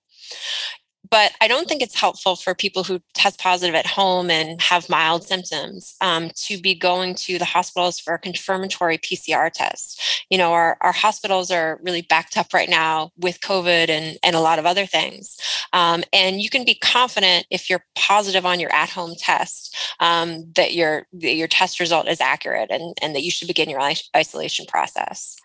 but 1.10 1.32
I 1.40 1.48
don't 1.48 1.68
think 1.68 1.82
it's 1.82 1.98
helpful 1.98 2.36
for 2.36 2.54
people 2.54 2.84
who 2.84 3.00
test 3.14 3.38
positive 3.38 3.74
at 3.74 3.86
home 3.86 4.30
and 4.30 4.60
have 4.62 4.88
mild 4.88 5.24
symptoms 5.24 5.94
um, 6.00 6.30
to 6.36 6.58
be 6.58 6.74
going 6.74 7.14
to 7.16 7.38
the 7.38 7.44
hospitals 7.44 8.00
for 8.00 8.14
a 8.14 8.18
confirmatory 8.18 8.98
PCR 8.98 9.50
test. 9.52 10.00
You 10.30 10.38
know, 10.38 10.52
our, 10.52 10.76
our 10.80 10.92
hospitals 10.92 11.50
are 11.50 11.78
really 11.82 12.02
backed 12.02 12.36
up 12.36 12.54
right 12.54 12.68
now 12.68 13.10
with 13.18 13.40
COVID 13.40 13.88
and, 13.90 14.18
and 14.22 14.34
a 14.34 14.40
lot 14.40 14.58
of 14.58 14.66
other 14.66 14.86
things. 14.86 15.36
Um, 15.72 16.04
and 16.12 16.40
you 16.40 16.48
can 16.48 16.64
be 16.64 16.74
confident 16.74 17.46
if 17.50 17.68
you're 17.68 17.84
positive 17.94 18.46
on 18.46 18.60
your 18.60 18.72
at 18.72 18.90
home 18.90 19.14
test 19.18 19.76
um, 20.00 20.50
that 20.54 20.74
your, 20.74 21.06
that 21.12 21.34
your 21.34 21.48
test 21.48 21.80
result 21.80 22.08
is 22.08 22.20
accurate 22.20 22.70
and, 22.70 22.96
and 23.02 23.14
that 23.14 23.22
you 23.22 23.30
should 23.30 23.48
begin 23.48 23.68
your 23.68 23.82
isolation 24.16 24.66
process. 24.66 25.36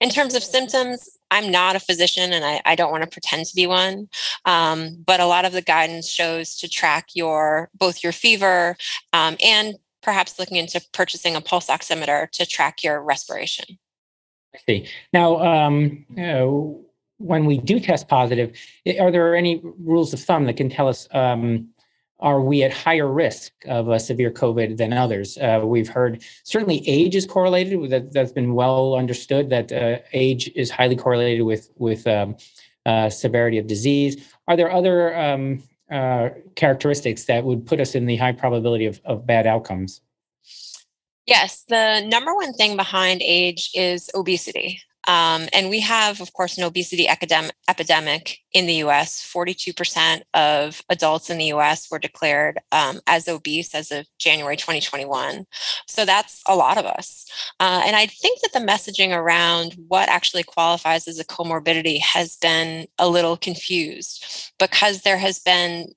In 0.00 0.10
terms 0.10 0.34
of 0.34 0.42
symptoms, 0.42 1.08
I'm 1.32 1.50
not 1.50 1.76
a 1.76 1.80
physician 1.80 2.32
and 2.32 2.44
I, 2.44 2.60
I 2.66 2.74
don't 2.74 2.90
want 2.90 3.04
to 3.04 3.10
pretend 3.10 3.46
to 3.46 3.54
be 3.56 3.66
one. 3.66 4.08
Um, 4.44 5.02
but 5.04 5.18
a 5.18 5.26
lot 5.26 5.46
of 5.46 5.52
the 5.52 5.62
guidance 5.62 6.08
shows 6.08 6.56
to 6.56 6.68
track 6.68 7.08
your 7.14 7.70
both 7.74 8.02
your 8.02 8.12
fever 8.12 8.76
um, 9.14 9.36
and 9.42 9.76
perhaps 10.02 10.38
looking 10.38 10.58
into 10.58 10.84
purchasing 10.92 11.34
a 11.34 11.40
pulse 11.40 11.68
oximeter 11.68 12.30
to 12.32 12.44
track 12.44 12.84
your 12.84 13.02
respiration. 13.02 13.78
I 14.54 14.58
see. 14.66 14.88
Now, 15.14 15.38
um, 15.38 16.04
you 16.10 16.22
know, 16.22 16.84
when 17.16 17.46
we 17.46 17.56
do 17.56 17.80
test 17.80 18.08
positive, 18.08 18.54
are 19.00 19.10
there 19.10 19.34
any 19.34 19.62
rules 19.78 20.12
of 20.12 20.20
thumb 20.20 20.44
that 20.46 20.56
can 20.56 20.68
tell 20.68 20.88
us 20.88 21.08
um, 21.12 21.68
are 22.22 22.40
we 22.40 22.62
at 22.62 22.72
higher 22.72 23.08
risk 23.08 23.52
of 23.66 23.88
a 23.88 23.98
severe 23.98 24.30
COVID 24.30 24.76
than 24.76 24.92
others? 24.92 25.36
Uh, 25.36 25.60
we've 25.64 25.88
heard 25.88 26.22
certainly 26.44 26.88
age 26.88 27.16
is 27.16 27.26
correlated. 27.26 27.90
That, 27.90 28.12
that's 28.12 28.32
been 28.32 28.54
well 28.54 28.94
understood 28.94 29.50
that 29.50 29.72
uh, 29.72 29.98
age 30.12 30.50
is 30.54 30.70
highly 30.70 30.96
correlated 30.96 31.44
with 31.44 31.70
with 31.76 32.06
um, 32.06 32.36
uh, 32.86 33.10
severity 33.10 33.58
of 33.58 33.66
disease. 33.66 34.32
Are 34.46 34.56
there 34.56 34.70
other 34.70 35.16
um, 35.18 35.62
uh, 35.90 36.30
characteristics 36.54 37.24
that 37.24 37.44
would 37.44 37.66
put 37.66 37.80
us 37.80 37.94
in 37.94 38.06
the 38.06 38.16
high 38.16 38.32
probability 38.32 38.86
of, 38.86 39.00
of 39.04 39.26
bad 39.26 39.46
outcomes? 39.46 40.00
Yes, 41.26 41.64
the 41.68 42.04
number 42.06 42.34
one 42.34 42.52
thing 42.52 42.76
behind 42.76 43.20
age 43.22 43.70
is 43.74 44.10
obesity. 44.14 44.80
Um, 45.08 45.48
and 45.52 45.68
we 45.68 45.80
have, 45.80 46.20
of 46.20 46.32
course, 46.32 46.56
an 46.56 46.64
obesity 46.64 47.08
epidemic 47.08 48.38
in 48.52 48.66
the 48.66 48.74
US. 48.84 49.20
42% 49.22 50.22
of 50.34 50.82
adults 50.88 51.30
in 51.30 51.38
the 51.38 51.52
US 51.52 51.90
were 51.90 51.98
declared 51.98 52.60
um, 52.70 53.00
as 53.06 53.28
obese 53.28 53.74
as 53.74 53.90
of 53.90 54.06
January 54.18 54.56
2021. 54.56 55.46
So 55.86 56.04
that's 56.04 56.42
a 56.46 56.56
lot 56.56 56.78
of 56.78 56.86
us. 56.86 57.26
Uh, 57.58 57.82
and 57.84 57.96
I 57.96 58.06
think 58.06 58.40
that 58.42 58.52
the 58.52 58.66
messaging 58.66 59.16
around 59.16 59.76
what 59.88 60.08
actually 60.08 60.44
qualifies 60.44 61.08
as 61.08 61.18
a 61.18 61.24
comorbidity 61.24 62.00
has 62.00 62.36
been 62.36 62.86
a 62.98 63.08
little 63.08 63.36
confused 63.36 64.52
because 64.58 65.02
there 65.02 65.18
has 65.18 65.38
been. 65.38 65.92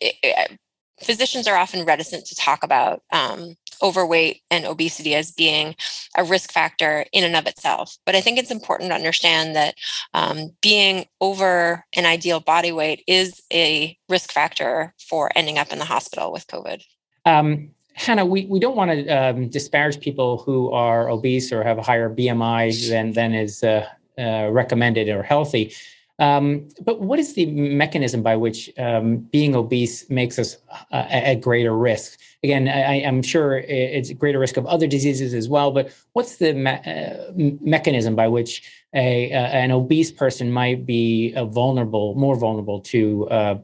It, 0.00 0.14
eh, 0.22 0.28
it, 0.28 0.50
eh, 0.50 0.56
physicians 1.02 1.46
are 1.46 1.56
often 1.56 1.84
reticent 1.84 2.26
to 2.26 2.34
talk 2.34 2.64
about 2.64 3.02
um, 3.12 3.56
overweight 3.82 4.42
and 4.50 4.64
obesity 4.64 5.14
as 5.14 5.30
being 5.32 5.74
a 6.16 6.24
risk 6.24 6.52
factor 6.52 7.04
in 7.12 7.24
and 7.24 7.36
of 7.36 7.46
itself. 7.46 7.96
But 8.04 8.14
I 8.14 8.20
think 8.20 8.38
it's 8.38 8.50
important 8.50 8.90
to 8.90 8.96
understand 8.96 9.56
that 9.56 9.74
um, 10.14 10.50
being 10.62 11.06
over 11.20 11.84
an 11.94 12.06
ideal 12.06 12.40
body 12.40 12.72
weight 12.72 13.04
is 13.06 13.42
a 13.52 13.96
risk 14.08 14.32
factor 14.32 14.94
for 14.98 15.30
ending 15.34 15.58
up 15.58 15.72
in 15.72 15.78
the 15.78 15.84
hospital 15.84 16.32
with 16.32 16.46
COVID. 16.46 16.82
Um, 17.24 17.70
Hannah, 17.94 18.24
we, 18.24 18.46
we 18.46 18.60
don't 18.60 18.76
want 18.76 18.90
to 18.92 19.08
um, 19.08 19.48
disparage 19.48 20.00
people 20.00 20.38
who 20.38 20.70
are 20.70 21.10
obese 21.10 21.52
or 21.52 21.64
have 21.64 21.78
a 21.78 21.82
higher 21.82 22.08
BMI 22.08 22.88
than, 22.88 23.12
than 23.12 23.34
is 23.34 23.64
uh, 23.64 23.86
uh, 24.18 24.48
recommended 24.50 25.08
or 25.08 25.22
healthy. 25.22 25.72
Um, 26.18 26.68
but 26.84 27.00
what 27.00 27.18
is 27.18 27.34
the 27.34 27.46
mechanism 27.46 28.22
by 28.22 28.34
which 28.34 28.70
um, 28.76 29.18
being 29.18 29.54
obese 29.54 30.08
makes 30.10 30.38
us 30.38 30.56
uh, 30.90 31.06
at 31.08 31.40
greater 31.40 31.76
risk? 31.76 32.18
Again, 32.42 32.68
I, 32.68 32.96
am 33.00 33.22
sure 33.22 33.58
it's 33.58 34.12
greater 34.12 34.38
risk 34.38 34.56
of 34.56 34.66
other 34.66 34.86
diseases 34.86 35.32
as 35.32 35.48
well. 35.48 35.70
But 35.70 35.92
what's 36.14 36.36
the 36.36 36.54
me- 36.54 36.70
uh, 36.70 37.32
mechanism 37.60 38.16
by 38.16 38.28
which 38.28 38.62
a, 38.94 39.32
uh, 39.32 39.36
an 39.36 39.70
obese 39.70 40.10
person 40.10 40.50
might 40.50 40.84
be 40.84 41.32
uh, 41.36 41.44
vulnerable, 41.44 42.14
more 42.16 42.36
vulnerable 42.36 42.80
to 42.80 43.28
uh, 43.28 43.58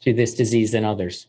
to 0.00 0.12
this 0.14 0.34
disease 0.34 0.72
than 0.72 0.84
others? 0.84 1.26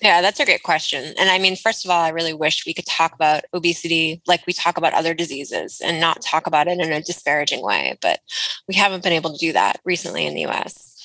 Yeah, 0.00 0.20
that's 0.20 0.38
a 0.38 0.44
great 0.44 0.62
question. 0.62 1.12
And 1.18 1.28
I 1.28 1.38
mean, 1.38 1.56
first 1.56 1.84
of 1.84 1.90
all, 1.90 2.00
I 2.00 2.10
really 2.10 2.32
wish 2.32 2.64
we 2.64 2.74
could 2.74 2.86
talk 2.86 3.14
about 3.14 3.42
obesity 3.52 4.22
like 4.28 4.46
we 4.46 4.52
talk 4.52 4.78
about 4.78 4.94
other 4.94 5.12
diseases 5.12 5.80
and 5.84 6.00
not 6.00 6.22
talk 6.22 6.46
about 6.46 6.68
it 6.68 6.78
in 6.78 6.92
a 6.92 7.02
disparaging 7.02 7.62
way, 7.62 7.98
but 8.00 8.20
we 8.68 8.76
haven't 8.76 9.02
been 9.02 9.12
able 9.12 9.32
to 9.32 9.38
do 9.38 9.52
that 9.54 9.80
recently 9.84 10.24
in 10.24 10.34
the 10.34 10.46
US. 10.46 10.97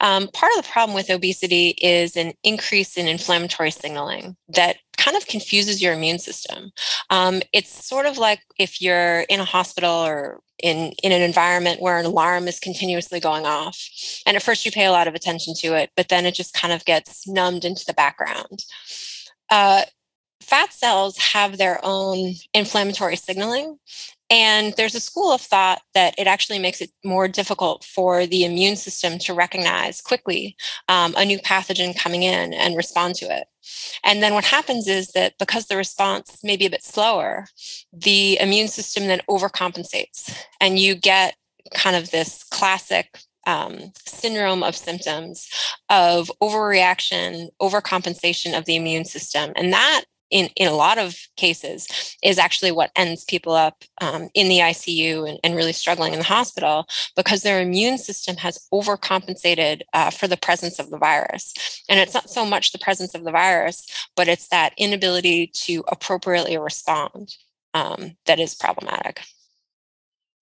Um, 0.00 0.28
part 0.28 0.52
of 0.56 0.64
the 0.64 0.70
problem 0.70 0.94
with 0.94 1.10
obesity 1.10 1.70
is 1.80 2.16
an 2.16 2.32
increase 2.42 2.96
in 2.96 3.06
inflammatory 3.06 3.70
signaling 3.70 4.36
that 4.48 4.76
kind 4.96 5.16
of 5.16 5.26
confuses 5.26 5.80
your 5.80 5.92
immune 5.92 6.18
system. 6.18 6.72
Um, 7.08 7.42
it's 7.52 7.86
sort 7.86 8.06
of 8.06 8.18
like 8.18 8.40
if 8.58 8.82
you're 8.82 9.20
in 9.22 9.40
a 9.40 9.44
hospital 9.44 9.90
or 9.90 10.40
in, 10.62 10.92
in 11.02 11.12
an 11.12 11.22
environment 11.22 11.80
where 11.80 11.98
an 11.98 12.06
alarm 12.06 12.48
is 12.48 12.60
continuously 12.60 13.20
going 13.20 13.46
off. 13.46 13.78
And 14.26 14.36
at 14.36 14.42
first 14.42 14.66
you 14.66 14.72
pay 14.72 14.84
a 14.84 14.92
lot 14.92 15.08
of 15.08 15.14
attention 15.14 15.54
to 15.58 15.74
it, 15.74 15.90
but 15.96 16.08
then 16.08 16.26
it 16.26 16.34
just 16.34 16.52
kind 16.54 16.72
of 16.72 16.84
gets 16.84 17.26
numbed 17.26 17.64
into 17.64 17.84
the 17.86 17.94
background. 17.94 18.64
Uh, 19.50 19.82
fat 20.50 20.72
cells 20.72 21.16
have 21.16 21.56
their 21.56 21.80
own 21.82 22.34
inflammatory 22.52 23.16
signaling 23.16 23.78
and 24.30 24.74
there's 24.76 24.94
a 24.94 25.00
school 25.00 25.32
of 25.32 25.40
thought 25.40 25.82
that 25.94 26.14
it 26.16 26.28
actually 26.28 26.60
makes 26.60 26.80
it 26.80 26.90
more 27.04 27.26
difficult 27.26 27.82
for 27.82 28.26
the 28.26 28.44
immune 28.44 28.76
system 28.76 29.18
to 29.18 29.34
recognize 29.34 30.00
quickly 30.00 30.56
um, 30.88 31.14
a 31.16 31.24
new 31.24 31.38
pathogen 31.40 31.98
coming 31.98 32.22
in 32.22 32.54
and 32.54 32.76
respond 32.76 33.16
to 33.16 33.26
it. 33.26 33.48
And 34.04 34.22
then 34.22 34.34
what 34.34 34.44
happens 34.44 34.86
is 34.86 35.08
that 35.08 35.34
because 35.40 35.66
the 35.66 35.76
response 35.76 36.38
may 36.44 36.56
be 36.56 36.66
a 36.66 36.70
bit 36.70 36.84
slower, 36.84 37.46
the 37.92 38.38
immune 38.40 38.68
system 38.68 39.08
then 39.08 39.20
overcompensates, 39.28 40.32
and 40.60 40.78
you 40.78 40.94
get 40.94 41.34
kind 41.74 41.96
of 41.96 42.12
this 42.12 42.44
classic 42.44 43.18
um, 43.46 43.92
syndrome 44.06 44.62
of 44.62 44.76
symptoms 44.76 45.48
of 45.88 46.30
overreaction, 46.40 47.48
overcompensation 47.60 48.56
of 48.56 48.64
the 48.64 48.76
immune 48.76 49.04
system. 49.04 49.52
And 49.56 49.72
that 49.72 50.04
in, 50.30 50.48
in 50.56 50.68
a 50.68 50.74
lot 50.74 50.98
of 50.98 51.16
cases 51.36 52.16
is 52.22 52.38
actually 52.38 52.72
what 52.72 52.90
ends 52.96 53.24
people 53.24 53.52
up 53.52 53.84
um, 54.00 54.28
in 54.34 54.48
the 54.48 54.58
ICU 54.58 55.28
and, 55.28 55.38
and, 55.42 55.56
really 55.56 55.72
struggling 55.72 56.12
in 56.12 56.20
the 56.20 56.24
hospital 56.24 56.86
because 57.16 57.42
their 57.42 57.60
immune 57.60 57.98
system 57.98 58.36
has 58.36 58.66
overcompensated 58.72 59.82
uh, 59.92 60.10
for 60.10 60.28
the 60.28 60.36
presence 60.36 60.78
of 60.78 60.90
the 60.90 60.98
virus. 60.98 61.82
And 61.88 61.98
it's 61.98 62.14
not 62.14 62.30
so 62.30 62.46
much 62.46 62.72
the 62.72 62.78
presence 62.78 63.14
of 63.14 63.24
the 63.24 63.32
virus, 63.32 63.86
but 64.16 64.28
it's 64.28 64.48
that 64.48 64.72
inability 64.78 65.48
to 65.64 65.84
appropriately 65.88 66.56
respond 66.56 67.34
um, 67.74 68.16
that 68.26 68.40
is 68.40 68.54
problematic. 68.54 69.20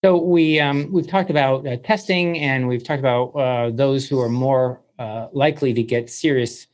So 0.05 0.16
we 0.16 0.61
um, 0.61 0.92
we've 0.92 1.09
talked 1.09 1.29
about 1.29 1.66
uh, 1.66 1.77
testing, 1.79 2.38
and 2.38 2.68
we've 2.68 2.85
talked 2.85 3.01
about 3.01 3.31
uh, 3.31 3.70
those 3.70 4.09
who 4.09 4.20
are 4.20 4.29
more 4.29 4.81
uh, 4.98 5.27
likely 5.33 5.74
to 5.74 5.83
get 5.83 6.09
serious 6.09 6.68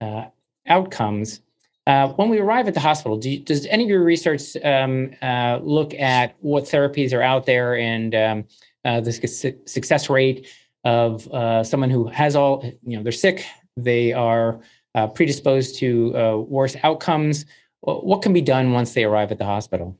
uh, 0.00 0.24
outcomes. 0.66 1.40
Uh, 1.86 2.08
when 2.12 2.30
we 2.30 2.38
arrive 2.38 2.66
at 2.66 2.74
the 2.74 2.80
hospital, 2.80 3.18
do 3.18 3.30
you, 3.30 3.38
does 3.38 3.66
any 3.66 3.84
of 3.84 3.90
your 3.90 4.02
research 4.02 4.56
um, 4.64 5.10
uh, 5.20 5.58
look 5.62 5.92
at 5.94 6.34
what 6.40 6.64
therapies 6.64 7.12
are 7.12 7.22
out 7.22 7.44
there 7.44 7.76
and 7.76 8.14
um, 8.14 8.44
uh, 8.84 9.00
the 9.00 9.12
su- 9.12 9.58
success 9.66 10.08
rate 10.08 10.48
of 10.84 11.28
uh, 11.28 11.62
someone 11.62 11.90
who 11.90 12.06
has 12.08 12.36
all, 12.36 12.64
you 12.82 12.96
know, 12.96 13.02
they're 13.02 13.12
sick, 13.12 13.44
they 13.76 14.12
are 14.12 14.60
uh, 14.94 15.06
predisposed 15.06 15.76
to 15.76 16.46
worse 16.48 16.76
outcomes? 16.82 17.44
What 17.80 18.22
can 18.22 18.32
be 18.32 18.40
done 18.40 18.72
once 18.72 18.94
they 18.94 19.04
arrive 19.04 19.30
at 19.30 19.38
the 19.38 19.44
hospital? 19.44 19.98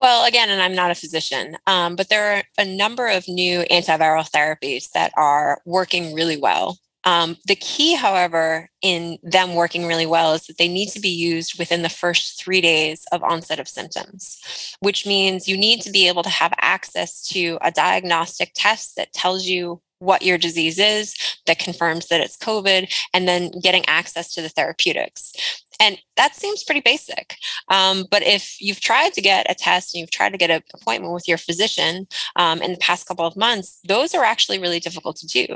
Well, 0.00 0.26
again, 0.26 0.48
and 0.48 0.62
I'm 0.62 0.74
not 0.74 0.92
a 0.92 0.94
physician, 0.94 1.56
um, 1.66 1.96
but 1.96 2.08
there 2.08 2.36
are 2.36 2.42
a 2.56 2.64
number 2.64 3.08
of 3.08 3.26
new 3.26 3.64
antiviral 3.70 4.30
therapies 4.30 4.90
that 4.92 5.12
are 5.16 5.60
working 5.66 6.14
really 6.14 6.36
well. 6.36 6.78
Um, 7.08 7.38
the 7.46 7.56
key, 7.56 7.94
however, 7.94 8.68
in 8.82 9.18
them 9.22 9.54
working 9.54 9.86
really 9.86 10.04
well 10.04 10.34
is 10.34 10.46
that 10.46 10.58
they 10.58 10.68
need 10.68 10.90
to 10.90 11.00
be 11.00 11.08
used 11.08 11.58
within 11.58 11.80
the 11.80 11.88
first 11.88 12.38
three 12.38 12.60
days 12.60 13.06
of 13.12 13.22
onset 13.22 13.58
of 13.58 13.66
symptoms, 13.66 14.38
which 14.80 15.06
means 15.06 15.48
you 15.48 15.56
need 15.56 15.80
to 15.82 15.90
be 15.90 16.06
able 16.06 16.22
to 16.22 16.28
have 16.28 16.52
access 16.60 17.26
to 17.28 17.56
a 17.62 17.70
diagnostic 17.70 18.50
test 18.54 18.96
that 18.96 19.14
tells 19.14 19.46
you 19.46 19.80
what 20.00 20.22
your 20.22 20.36
disease 20.36 20.78
is, 20.78 21.14
that 21.46 21.58
confirms 21.58 22.08
that 22.08 22.20
it's 22.20 22.36
COVID, 22.36 22.92
and 23.14 23.26
then 23.26 23.52
getting 23.62 23.86
access 23.86 24.34
to 24.34 24.42
the 24.42 24.50
therapeutics. 24.50 25.32
And 25.80 25.98
that 26.16 26.34
seems 26.34 26.64
pretty 26.64 26.80
basic. 26.80 27.36
Um, 27.68 28.06
but 28.10 28.22
if 28.22 28.60
you've 28.60 28.80
tried 28.80 29.12
to 29.14 29.20
get 29.20 29.50
a 29.50 29.54
test 29.54 29.94
and 29.94 30.00
you've 30.00 30.10
tried 30.10 30.30
to 30.30 30.38
get 30.38 30.50
an 30.50 30.62
appointment 30.74 31.14
with 31.14 31.28
your 31.28 31.38
physician 31.38 32.08
um, 32.36 32.60
in 32.60 32.72
the 32.72 32.78
past 32.78 33.06
couple 33.06 33.24
of 33.24 33.36
months, 33.36 33.78
those 33.86 34.14
are 34.14 34.24
actually 34.24 34.58
really 34.58 34.80
difficult 34.80 35.16
to 35.16 35.26
do. 35.26 35.46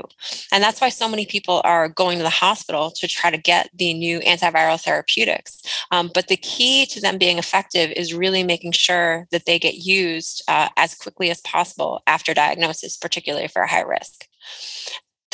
And 0.51 0.63
that's 0.63 0.79
why 0.79 0.89
so 0.89 1.09
many 1.09 1.25
people 1.25 1.61
are 1.65 1.89
going 1.89 2.17
to 2.17 2.23
the 2.23 2.29
hospital 2.29 2.91
to 2.91 3.07
try 3.07 3.31
to 3.31 3.37
get 3.37 3.69
the 3.73 3.93
new 3.93 4.19
antiviral 4.21 4.81
therapeutics. 4.81 5.61
Um, 5.91 6.09
but 6.13 6.27
the 6.27 6.37
key 6.37 6.85
to 6.87 7.01
them 7.01 7.17
being 7.17 7.37
effective 7.37 7.91
is 7.91 8.13
really 8.13 8.43
making 8.43 8.71
sure 8.71 9.27
that 9.31 9.45
they 9.45 9.59
get 9.59 9.75
used 9.75 10.43
uh, 10.47 10.69
as 10.77 10.95
quickly 10.95 11.29
as 11.29 11.41
possible 11.41 12.01
after 12.07 12.33
diagnosis, 12.33 12.97
particularly 12.97 13.47
for 13.47 13.65
high 13.65 13.81
risk. 13.81 14.27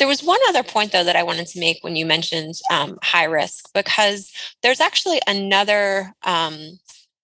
There 0.00 0.08
was 0.08 0.24
one 0.24 0.40
other 0.48 0.62
point, 0.62 0.92
though, 0.92 1.04
that 1.04 1.14
I 1.14 1.22
wanted 1.22 1.46
to 1.48 1.60
make 1.60 1.78
when 1.82 1.94
you 1.94 2.06
mentioned 2.06 2.54
um, 2.70 2.98
high 3.02 3.24
risk, 3.24 3.70
because 3.74 4.32
there's 4.62 4.80
actually 4.80 5.20
another 5.26 6.14
um, 6.22 6.78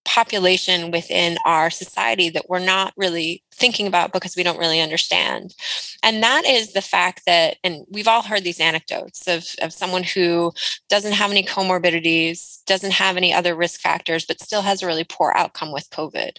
population 0.05 0.91
within 0.91 1.39
our 1.47 1.71
society 1.71 2.29
that 2.29 2.51
we're 2.51 2.59
not 2.59 2.93
really 2.97 3.43
thinking 3.53 3.87
about 3.87 4.13
because 4.13 4.37
we 4.37 4.43
don't 4.43 4.59
really 4.59 4.81
understand. 4.81 5.55
And 6.03 6.23
that 6.23 6.45
is 6.45 6.75
the 6.75 6.83
fact 6.83 7.23
that, 7.27 7.57
and 7.65 7.87
we've 7.91 8.07
all 8.07 8.23
heard 8.23 8.45
these 8.45 8.61
anecdotes 8.61 9.27
of, 9.27 9.47
of 9.63 9.73
someone 9.73 10.05
who 10.05 10.53
doesn't 10.91 11.15
have 11.15 11.31
any 11.31 11.43
comorbidities, 11.43 12.63
doesn't 12.67 12.93
have 12.93 13.17
any 13.17 13.33
other 13.33 13.57
risk 13.57 13.81
factors, 13.81 14.27
but 14.27 14.41
still 14.41 14.63
has 14.63 14.83
a 14.83 14.87
really 14.87 15.05
poor 15.05 15.33
outcome 15.35 15.73
with 15.73 15.89
COVID. 15.91 16.37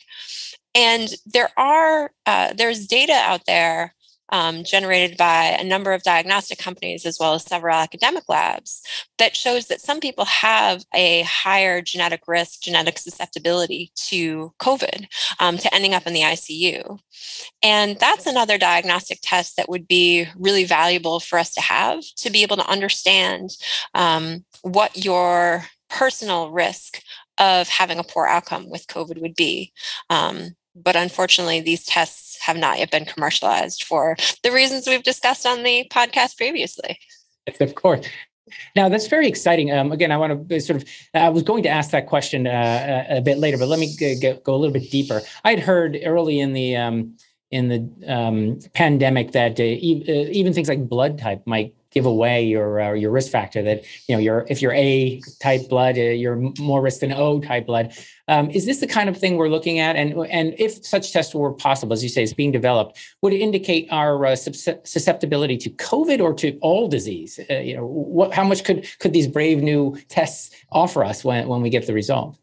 And 0.75 1.09
there 1.25 1.49
are, 1.57 2.11
uh, 2.27 2.53
there's 2.53 2.85
data 2.85 3.13
out 3.13 3.41
there 3.47 3.95
um, 4.29 4.63
generated 4.63 5.17
by 5.17 5.55
a 5.59 5.63
number 5.63 5.93
of 5.93 6.03
diagnostic 6.03 6.57
companies 6.57 7.05
as 7.05 7.17
well 7.19 7.33
as 7.33 7.43
several 7.43 7.75
academic 7.75 8.23
labs 8.27 8.81
that 9.17 9.35
shows 9.35 9.67
that 9.67 9.81
some 9.81 9.99
people 9.99 10.25
have 10.25 10.83
a 10.93 11.21
higher 11.23 11.81
genetic 11.81 12.21
risk, 12.27 12.61
genetic 12.61 12.97
susceptibility 12.97 13.91
to 13.95 14.53
COVID, 14.59 15.07
um, 15.39 15.57
to 15.57 15.73
ending 15.73 15.93
up 15.93 16.05
in 16.07 16.13
the 16.13 16.21
ICU. 16.21 16.99
And 17.63 17.97
that's 17.99 18.25
another 18.25 18.57
diagnostic 18.57 19.19
test 19.21 19.57
that 19.57 19.69
would 19.69 19.87
be 19.87 20.27
really 20.35 20.65
valuable 20.65 21.19
for 21.19 21.39
us 21.39 21.53
to 21.53 21.61
have 21.61 22.03
to 22.17 22.29
be 22.29 22.43
able 22.43 22.57
to 22.57 22.69
understand 22.69 23.51
um, 23.93 24.45
what 24.61 25.03
your 25.03 25.65
personal 25.89 26.51
risk 26.51 27.01
of 27.37 27.67
having 27.67 27.99
a 27.99 28.03
poor 28.03 28.25
outcome 28.25 28.69
with 28.69 28.87
COVID 28.87 29.21
would 29.21 29.35
be. 29.35 29.71
Um, 30.09 30.55
but 30.83 30.95
unfortunately, 30.95 31.59
these 31.59 31.83
tests 31.83 32.37
have 32.41 32.57
not 32.57 32.79
yet 32.79 32.91
been 32.91 33.05
commercialized 33.05 33.83
for 33.83 34.15
the 34.43 34.51
reasons 34.51 34.87
we've 34.87 35.03
discussed 35.03 35.45
on 35.45 35.63
the 35.63 35.89
podcast 35.91 36.37
previously. 36.37 36.99
Of 37.59 37.75
course. 37.75 38.05
Now 38.75 38.87
that's 38.89 39.07
very 39.07 39.27
exciting. 39.27 39.71
Um, 39.71 39.91
again, 39.91 40.11
I 40.11 40.17
want 40.17 40.47
to 40.47 40.61
sort 40.61 40.81
of. 40.81 40.89
I 41.13 41.29
was 41.29 41.43
going 41.43 41.63
to 41.63 41.69
ask 41.69 41.91
that 41.91 42.07
question 42.07 42.47
uh, 42.47 43.05
a, 43.09 43.21
bit 43.21 43.39
later, 43.39 43.57
but 43.57 43.67
let 43.67 43.79
me 43.79 43.93
go, 43.99 44.39
go 44.43 44.55
a 44.55 44.57
little 44.57 44.73
bit 44.73 44.89
deeper. 44.89 45.21
I 45.43 45.49
had 45.51 45.59
heard 45.59 45.97
early 46.05 46.39
in 46.39 46.53
the 46.53 46.75
um, 46.77 47.17
in 47.51 47.67
the 47.67 48.13
um, 48.13 48.59
pandemic 48.73 49.31
that 49.31 49.59
uh, 49.59 49.63
e- 49.63 50.05
uh, 50.07 50.29
even 50.31 50.53
things 50.53 50.69
like 50.69 50.87
blood 50.87 51.17
type 51.17 51.41
might 51.45 51.73
give 51.97 52.05
away 52.05 52.45
your 52.45 52.69
uh, 52.79 52.93
your 52.93 53.11
risk 53.19 53.31
factor 53.31 53.61
that 53.63 53.79
you 54.07 54.13
know 54.13 54.21
you're 54.25 54.45
if 54.53 54.61
you're 54.61 54.77
A 54.89 55.19
type 55.47 55.63
blood, 55.73 55.95
uh, 55.97 56.15
you're 56.21 56.39
more 56.71 56.81
risk 56.87 56.99
than 57.01 57.11
O 57.11 57.39
type 57.49 57.65
blood. 57.65 57.85
Um, 58.27 58.45
is 58.57 58.65
this 58.67 58.79
the 58.81 58.91
kind 58.97 59.09
of 59.09 59.17
thing 59.17 59.37
we're 59.37 59.53
looking 59.57 59.79
at? 59.79 59.95
And 59.95 60.09
and 60.37 60.53
if 60.65 60.71
such 60.85 61.05
tests 61.11 61.33
were 61.33 61.53
possible, 61.53 61.93
as 61.93 62.03
you 62.03 62.09
say, 62.09 62.21
is 62.21 62.33
being 62.35 62.53
developed, 62.59 62.91
would 63.21 63.33
it 63.33 63.41
indicate 63.47 63.87
our 63.89 64.13
uh, 64.27 64.35
susceptibility 64.35 65.57
to 65.57 65.69
COVID 65.71 66.19
or 66.21 66.33
to 66.41 66.47
all 66.67 66.87
disease? 66.87 67.39
Uh, 67.49 67.61
you 67.67 67.75
know, 67.75 67.85
what 67.85 68.29
how 68.39 68.45
much 68.51 68.63
could 68.63 68.79
could 68.99 69.13
these 69.13 69.27
brave 69.27 69.59
new 69.71 69.83
tests 70.07 70.43
offer 70.71 71.03
us 71.03 71.23
when 71.23 71.47
when 71.47 71.61
we 71.65 71.69
get 71.71 71.87
the 71.87 71.93
result? 71.93 72.37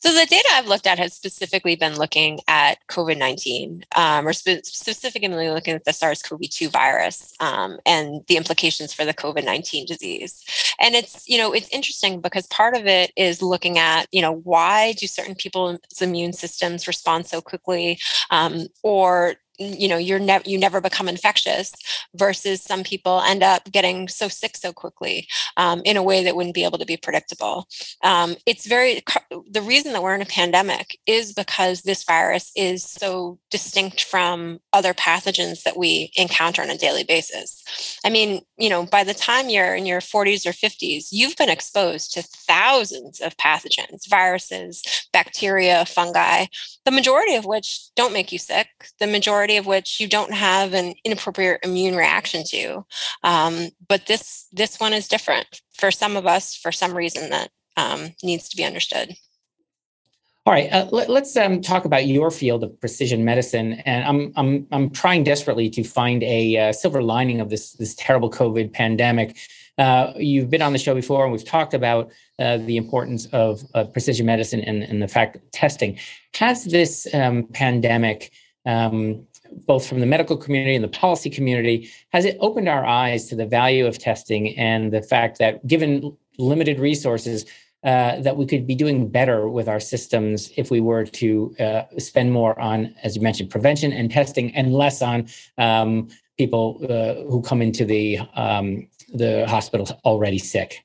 So 0.00 0.12
the 0.12 0.26
data 0.26 0.48
I've 0.52 0.68
looked 0.68 0.86
at 0.86 0.98
has 0.98 1.12
specifically 1.12 1.74
been 1.74 1.96
looking 1.96 2.38
at 2.46 2.78
COVID 2.88 3.18
nineteen, 3.18 3.84
um, 3.96 4.28
or 4.28 4.32
spe- 4.32 4.64
specifically 4.64 5.50
looking 5.50 5.74
at 5.74 5.84
the 5.84 5.92
SARS-CoV-2 5.92 6.70
virus 6.70 7.34
um, 7.40 7.78
and 7.84 8.22
the 8.28 8.36
implications 8.36 8.92
for 8.92 9.04
the 9.04 9.14
COVID 9.14 9.44
nineteen 9.44 9.86
disease. 9.86 10.44
And 10.78 10.94
it's 10.94 11.28
you 11.28 11.36
know 11.36 11.52
it's 11.52 11.68
interesting 11.70 12.20
because 12.20 12.46
part 12.46 12.76
of 12.76 12.86
it 12.86 13.12
is 13.16 13.42
looking 13.42 13.78
at 13.78 14.06
you 14.12 14.22
know 14.22 14.36
why 14.44 14.92
do 14.92 15.06
certain 15.08 15.34
people's 15.34 15.80
immune 16.00 16.32
systems 16.32 16.86
respond 16.86 17.26
so 17.26 17.40
quickly, 17.40 17.98
um, 18.30 18.68
or 18.84 19.34
you 19.58 19.88
know 19.88 19.96
you're 19.96 20.18
never 20.18 20.48
you 20.48 20.58
never 20.58 20.80
become 20.80 21.08
infectious 21.08 21.72
versus 22.14 22.62
some 22.62 22.82
people 22.82 23.20
end 23.20 23.42
up 23.42 23.70
getting 23.70 24.08
so 24.08 24.28
sick 24.28 24.56
so 24.56 24.72
quickly 24.72 25.26
um, 25.56 25.82
in 25.84 25.96
a 25.96 26.02
way 26.02 26.24
that 26.24 26.36
wouldn't 26.36 26.54
be 26.54 26.64
able 26.64 26.78
to 26.78 26.86
be 26.86 26.96
predictable. 26.96 27.66
Um, 28.02 28.36
it's 28.46 28.66
very 28.66 29.02
the 29.50 29.62
reason 29.62 29.92
that 29.92 30.02
we're 30.02 30.14
in 30.14 30.22
a 30.22 30.26
pandemic 30.26 30.98
is 31.06 31.32
because 31.32 31.82
this 31.82 32.04
virus 32.04 32.52
is 32.56 32.84
so 32.84 33.38
distinct 33.50 34.04
from 34.04 34.60
other 34.72 34.94
pathogens 34.94 35.62
that 35.64 35.76
we 35.76 36.12
encounter 36.16 36.62
on 36.62 36.70
a 36.70 36.78
daily 36.78 37.04
basis. 37.04 37.98
I 38.04 38.10
mean 38.10 38.42
you 38.58 38.68
know, 38.68 38.84
by 38.84 39.04
the 39.04 39.14
time 39.14 39.48
you're 39.48 39.74
in 39.74 39.86
your 39.86 40.00
40s 40.00 40.44
or 40.44 40.50
50s, 40.50 41.08
you've 41.12 41.36
been 41.36 41.48
exposed 41.48 42.12
to 42.12 42.22
thousands 42.22 43.20
of 43.20 43.36
pathogens, 43.36 44.08
viruses, 44.08 44.82
bacteria, 45.12 45.84
fungi, 45.86 46.46
the 46.84 46.90
majority 46.90 47.36
of 47.36 47.44
which 47.44 47.94
don't 47.94 48.12
make 48.12 48.32
you 48.32 48.38
sick, 48.38 48.66
the 48.98 49.06
majority 49.06 49.56
of 49.56 49.66
which 49.66 50.00
you 50.00 50.08
don't 50.08 50.34
have 50.34 50.74
an 50.74 50.94
inappropriate 51.04 51.60
immune 51.62 51.94
reaction 51.94 52.42
to. 52.48 52.84
Um, 53.22 53.68
but 53.88 54.06
this 54.06 54.48
this 54.52 54.80
one 54.80 54.92
is 54.92 55.08
different 55.08 55.62
for 55.74 55.90
some 55.90 56.16
of 56.16 56.26
us 56.26 56.56
for 56.56 56.72
some 56.72 56.96
reason 56.96 57.30
that 57.30 57.50
um, 57.76 58.14
needs 58.24 58.48
to 58.48 58.56
be 58.56 58.64
understood. 58.64 59.14
All 60.48 60.54
right, 60.54 60.72
uh, 60.72 60.88
let, 60.90 61.10
us 61.10 61.36
um, 61.36 61.60
talk 61.60 61.84
about 61.84 62.06
your 62.06 62.30
field 62.30 62.64
of 62.64 62.80
precision 62.80 63.22
medicine, 63.22 63.74
and 63.84 64.02
I'm 64.06 64.32
I'm 64.34 64.66
I'm 64.72 64.88
trying 64.88 65.22
desperately 65.22 65.68
to 65.68 65.84
find 65.84 66.22
a 66.22 66.56
uh, 66.56 66.72
silver 66.72 67.02
lining 67.02 67.42
of 67.42 67.50
this 67.50 67.72
this 67.72 67.94
terrible 67.96 68.30
COVID 68.30 68.72
pandemic. 68.72 69.36
Uh, 69.76 70.14
you've 70.16 70.48
been 70.48 70.62
on 70.62 70.72
the 70.72 70.78
show 70.78 70.94
before, 70.94 71.22
and 71.24 71.32
we've 71.32 71.44
talked 71.44 71.74
about 71.74 72.10
uh, 72.38 72.56
the 72.56 72.78
importance 72.78 73.26
of 73.26 73.62
precision 73.92 74.24
medicine 74.24 74.62
and, 74.62 74.84
and 74.84 75.02
the 75.02 75.08
fact 75.08 75.36
of 75.36 75.50
testing. 75.50 75.98
Has 76.32 76.64
this 76.64 77.06
um, 77.12 77.46
pandemic, 77.48 78.32
um, 78.64 79.26
both 79.66 79.86
from 79.86 80.00
the 80.00 80.06
medical 80.06 80.38
community 80.38 80.74
and 80.74 80.82
the 80.82 80.88
policy 80.88 81.28
community, 81.28 81.90
has 82.14 82.24
it 82.24 82.38
opened 82.40 82.70
our 82.70 82.86
eyes 82.86 83.26
to 83.26 83.36
the 83.36 83.44
value 83.44 83.86
of 83.86 83.98
testing 83.98 84.56
and 84.56 84.94
the 84.94 85.02
fact 85.02 85.36
that, 85.40 85.66
given 85.66 86.16
limited 86.38 86.78
resources, 86.80 87.44
uh, 87.84 88.20
that 88.20 88.36
we 88.36 88.46
could 88.46 88.66
be 88.66 88.74
doing 88.74 89.08
better 89.08 89.48
with 89.48 89.68
our 89.68 89.80
systems 89.80 90.50
if 90.56 90.70
we 90.70 90.80
were 90.80 91.04
to 91.04 91.54
uh, 91.60 91.82
spend 91.98 92.32
more 92.32 92.58
on, 92.58 92.94
as 93.02 93.14
you 93.14 93.22
mentioned, 93.22 93.50
prevention 93.50 93.92
and 93.92 94.10
testing, 94.10 94.54
and 94.56 94.72
less 94.72 95.00
on 95.00 95.28
um, 95.58 96.08
people 96.36 96.80
uh, 96.88 97.14
who 97.30 97.40
come 97.42 97.62
into 97.62 97.84
the 97.84 98.18
um, 98.34 98.88
the 99.14 99.46
hospitals 99.48 99.92
already 100.04 100.38
sick. 100.38 100.84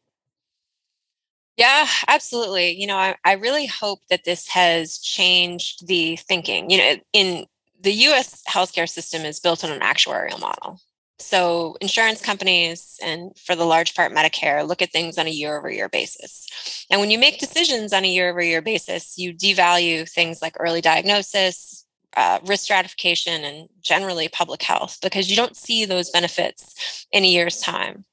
Yeah, 1.58 1.88
absolutely. 2.08 2.72
You 2.72 2.88
know, 2.88 2.98
I, 2.98 3.16
I 3.24 3.34
really 3.34 3.68
hope 3.68 4.00
that 4.10 4.24
this 4.24 4.48
has 4.50 4.98
changed 4.98 5.88
the 5.88 6.16
thinking. 6.16 6.70
You 6.70 6.78
know, 6.78 6.96
in 7.14 7.46
the 7.80 7.92
U.S. 7.92 8.42
healthcare 8.50 8.90
system 8.90 9.24
is 9.24 9.40
built 9.40 9.64
on 9.64 9.72
an 9.72 9.82
actuarial 9.82 10.40
model. 10.40 10.80
So, 11.20 11.78
insurance 11.80 12.22
companies 12.22 13.00
and 13.02 13.38
for 13.38 13.56
the 13.56 13.66
large 13.66 13.96
part 13.96 14.12
Medicare 14.12 14.68
look 14.68 14.82
at 14.82 14.92
things 14.92 15.18
on 15.18 15.28
a 15.28 15.32
year 15.32 15.58
over 15.58 15.70
year 15.70 15.88
basis. 15.88 16.86
And 16.90 17.00
when 17.00 17.12
you 17.12 17.20
make 17.20 17.40
decisions 17.40 17.94
on 17.94 18.04
a 18.04 18.10
year 18.10 18.30
over 18.30 18.42
year 18.42 18.62
basis, 18.62 19.18
you 19.18 19.34
devalue 19.34 20.10
things 20.10 20.42
like 20.42 20.56
early 20.60 20.82
diagnosis, 20.82 21.86
uh, 22.18 22.40
risk 22.46 22.64
stratification, 22.64 23.44
and 23.44 23.70
generally 23.82 24.28
public 24.28 24.64
health 24.64 24.98
because 25.02 25.30
you 25.30 25.36
don't 25.36 25.56
see 25.56 25.86
those 25.86 26.10
benefits 26.10 27.06
in 27.12 27.24
a 27.24 27.28
year's 27.28 27.62
time. 27.62 28.06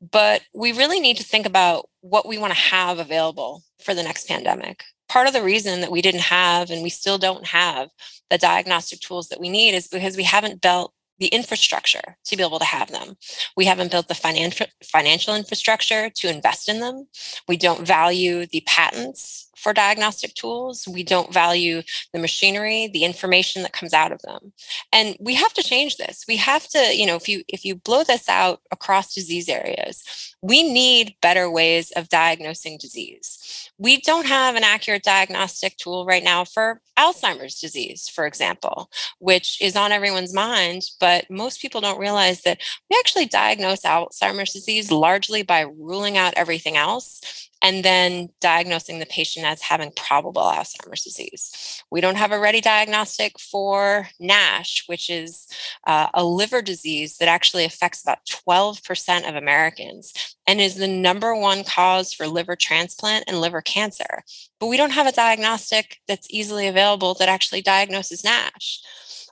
But 0.00 0.42
we 0.54 0.72
really 0.72 1.00
need 1.00 1.16
to 1.18 1.24
think 1.24 1.46
about 1.46 1.88
what 2.00 2.26
we 2.26 2.38
want 2.38 2.52
to 2.52 2.58
have 2.58 2.98
available 2.98 3.62
for 3.82 3.94
the 3.94 4.02
next 4.02 4.28
pandemic. 4.28 4.82
Part 5.08 5.26
of 5.26 5.32
the 5.32 5.42
reason 5.42 5.80
that 5.80 5.90
we 5.90 6.02
didn't 6.02 6.20
have 6.20 6.70
and 6.70 6.82
we 6.82 6.90
still 6.90 7.18
don't 7.18 7.46
have 7.46 7.90
the 8.28 8.38
diagnostic 8.38 9.00
tools 9.00 9.28
that 9.28 9.40
we 9.40 9.48
need 9.48 9.74
is 9.74 9.88
because 9.88 10.16
we 10.16 10.22
haven't 10.22 10.60
built 10.60 10.92
the 11.20 11.28
infrastructure 11.28 12.16
to 12.24 12.36
be 12.36 12.42
able 12.42 12.58
to 12.58 12.64
have 12.64 12.90
them. 12.90 13.16
We 13.56 13.66
haven't 13.66 13.92
built 13.92 14.08
the 14.08 14.14
financial 14.14 14.66
financial 14.82 15.36
infrastructure 15.36 16.10
to 16.10 16.28
invest 16.28 16.68
in 16.68 16.80
them. 16.80 17.06
We 17.46 17.56
don't 17.56 17.86
value 17.86 18.46
the 18.46 18.62
patents 18.66 19.49
for 19.60 19.72
diagnostic 19.72 20.34
tools. 20.34 20.88
We 20.88 21.02
don't 21.02 21.32
value 21.32 21.82
the 22.12 22.18
machinery, 22.18 22.88
the 22.92 23.04
information 23.04 23.62
that 23.62 23.72
comes 23.72 23.92
out 23.92 24.12
of 24.12 24.22
them. 24.22 24.52
And 24.92 25.16
we 25.20 25.34
have 25.34 25.52
to 25.54 25.62
change 25.62 25.96
this. 25.96 26.24
We 26.26 26.36
have 26.36 26.66
to, 26.68 26.96
you 26.96 27.06
know, 27.06 27.16
if 27.16 27.28
you 27.28 27.42
if 27.48 27.64
you 27.64 27.74
blow 27.74 28.02
this 28.04 28.28
out 28.28 28.60
across 28.72 29.14
disease 29.14 29.48
areas, 29.48 30.02
we 30.42 30.62
need 30.62 31.14
better 31.20 31.50
ways 31.50 31.90
of 31.92 32.08
diagnosing 32.08 32.78
disease. 32.78 33.70
We 33.78 34.00
don't 34.00 34.26
have 34.26 34.56
an 34.56 34.64
accurate 34.64 35.02
diagnostic 35.02 35.76
tool 35.76 36.06
right 36.06 36.24
now 36.24 36.44
for 36.44 36.80
Alzheimer's 36.98 37.60
disease, 37.60 38.08
for 38.08 38.26
example, 38.26 38.90
which 39.18 39.60
is 39.60 39.76
on 39.76 39.92
everyone's 39.92 40.34
mind, 40.34 40.82
but 41.00 41.30
most 41.30 41.60
people 41.60 41.80
don't 41.80 41.98
realize 41.98 42.42
that 42.42 42.58
we 42.90 42.96
actually 42.98 43.26
diagnose 43.26 43.82
Alzheimer's 43.82 44.52
disease 44.52 44.90
largely 44.90 45.42
by 45.42 45.62
ruling 45.62 46.18
out 46.18 46.34
everything 46.36 46.76
else 46.76 47.49
and 47.62 47.84
then 47.84 48.30
diagnosing 48.40 48.98
the 48.98 49.06
patient 49.06 49.44
as 49.44 49.60
having 49.60 49.92
probable 49.92 50.42
Alzheimer's 50.42 51.04
disease. 51.04 51.82
We 51.90 52.00
don't 52.00 52.16
have 52.16 52.32
a 52.32 52.40
ready 52.40 52.60
diagnostic 52.60 53.38
for 53.38 54.08
NASH, 54.18 54.84
which 54.86 55.10
is 55.10 55.46
uh, 55.86 56.08
a 56.14 56.24
liver 56.24 56.62
disease 56.62 57.18
that 57.18 57.28
actually 57.28 57.64
affects 57.64 58.02
about 58.02 58.24
12% 58.26 59.28
of 59.28 59.34
Americans 59.34 60.36
and 60.46 60.60
is 60.60 60.76
the 60.76 60.88
number 60.88 61.34
one 61.34 61.64
cause 61.64 62.12
for 62.12 62.26
liver 62.26 62.56
transplant 62.56 63.24
and 63.28 63.40
liver 63.40 63.60
cancer. 63.60 64.22
But 64.58 64.68
we 64.68 64.76
don't 64.76 64.92
have 64.92 65.06
a 65.06 65.12
diagnostic 65.12 65.98
that's 66.08 66.28
easily 66.30 66.66
available 66.66 67.14
that 67.14 67.28
actually 67.28 67.62
diagnoses 67.62 68.24
NASH. 68.24 68.80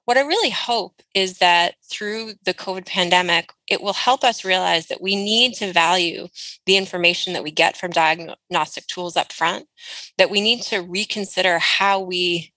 What 0.08 0.16
I 0.16 0.22
really 0.22 0.48
hope 0.48 1.02
is 1.12 1.36
that 1.36 1.74
through 1.84 2.32
the 2.44 2.54
COVID 2.54 2.86
pandemic, 2.86 3.50
it 3.68 3.82
will 3.82 3.92
help 3.92 4.24
us 4.24 4.42
realize 4.42 4.86
that 4.86 5.02
we 5.02 5.14
need 5.14 5.52
to 5.56 5.70
value 5.70 6.28
the 6.64 6.78
information 6.78 7.34
that 7.34 7.44
we 7.44 7.50
get 7.50 7.76
from 7.76 7.90
diagnostic 7.90 8.86
tools 8.86 9.18
up 9.18 9.34
front, 9.34 9.66
that 10.16 10.30
we 10.30 10.40
need 10.40 10.62
to 10.62 10.78
reconsider 10.78 11.58
how 11.58 12.00
we 12.00 12.54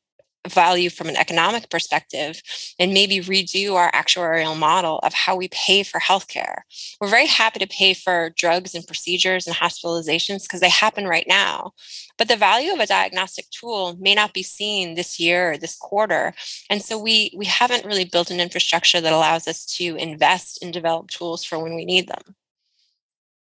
value 0.49 0.89
from 0.89 1.08
an 1.08 1.15
economic 1.15 1.69
perspective 1.69 2.41
and 2.80 2.93
maybe 2.93 3.19
redo 3.19 3.75
our 3.75 3.91
actuarial 3.91 4.58
model 4.58 4.99
of 4.99 5.13
how 5.13 5.36
we 5.36 5.47
pay 5.49 5.84
for 5.84 5.99
healthcare. 5.99 6.62
We're 6.99 7.10
very 7.10 7.27
happy 7.27 7.60
to 7.60 7.67
pay 7.67 7.93
for 7.93 8.32
drugs 8.36 8.73
and 8.73 8.86
procedures 8.86 9.45
and 9.45 9.56
hospitalizations 9.56 10.43
because 10.43 10.60
they 10.60 10.69
happen 10.69 11.06
right 11.06 11.25
now. 11.27 11.73
But 12.17 12.27
the 12.27 12.36
value 12.36 12.73
of 12.73 12.80
a 12.80 12.88
diagnostic 12.88 13.49
tool 13.51 13.95
may 13.99 14.15
not 14.15 14.34
be 14.34 14.43
seen 14.43 14.95
this 14.95 15.19
year 15.19 15.51
or 15.51 15.58
this 15.58 15.75
quarter. 15.75 16.34
And 16.69 16.82
so 16.82 16.97
we 16.97 17.34
we 17.38 17.45
haven't 17.45 17.86
really 17.86 18.06
built 18.06 18.32
an 18.32 18.39
infrastructure 18.39 19.01
that 19.01 19.13
allows 19.13 19.47
us 19.47 19.65
to 19.77 19.95
invest 19.95 20.63
and 20.63 20.73
develop 20.73 21.10
tools 21.10 21.43
for 21.43 21.60
when 21.60 21.75
we 21.75 21.86
need 21.86 22.08
them. 22.08 22.36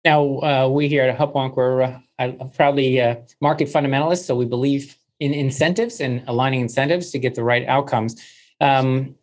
Now, 0.04 0.38
uh, 0.38 0.68
we 0.68 0.88
here 0.88 1.02
at 1.02 1.18
Hubwonk, 1.18 1.56
we're 1.56 1.82
uh, 1.82 2.32
proudly 2.56 3.00
uh, 3.00 3.16
market 3.40 3.68
fundamentalists, 3.68 4.24
so 4.24 4.36
we 4.36 4.46
believe 4.46 4.96
in 5.20 5.34
incentives 5.34 6.00
and 6.00 6.22
aligning 6.26 6.60
incentives 6.60 7.10
to 7.10 7.18
get 7.18 7.34
the 7.34 7.42
right 7.42 7.66
outcomes. 7.66 8.22
Um, 8.60 9.14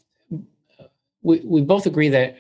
we, 1.21 1.39
we 1.39 1.62
both 1.62 1.88
agree 1.88 2.10
that 2.10 2.38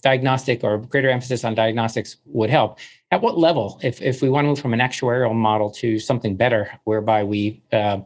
diagnostic 0.00 0.62
or 0.62 0.78
greater 0.78 1.10
emphasis 1.10 1.44
on 1.44 1.54
diagnostics 1.54 2.16
would 2.26 2.50
help. 2.50 2.78
At 3.10 3.20
what 3.20 3.36
level, 3.36 3.80
if, 3.82 4.00
if 4.00 4.22
we 4.22 4.28
want 4.28 4.44
to 4.44 4.48
move 4.48 4.60
from 4.60 4.74
an 4.74 4.80
actuarial 4.80 5.34
model 5.34 5.70
to 5.72 5.98
something 5.98 6.36
better, 6.36 6.70
whereby 6.84 7.24
we 7.24 7.62
uh, 7.72 8.00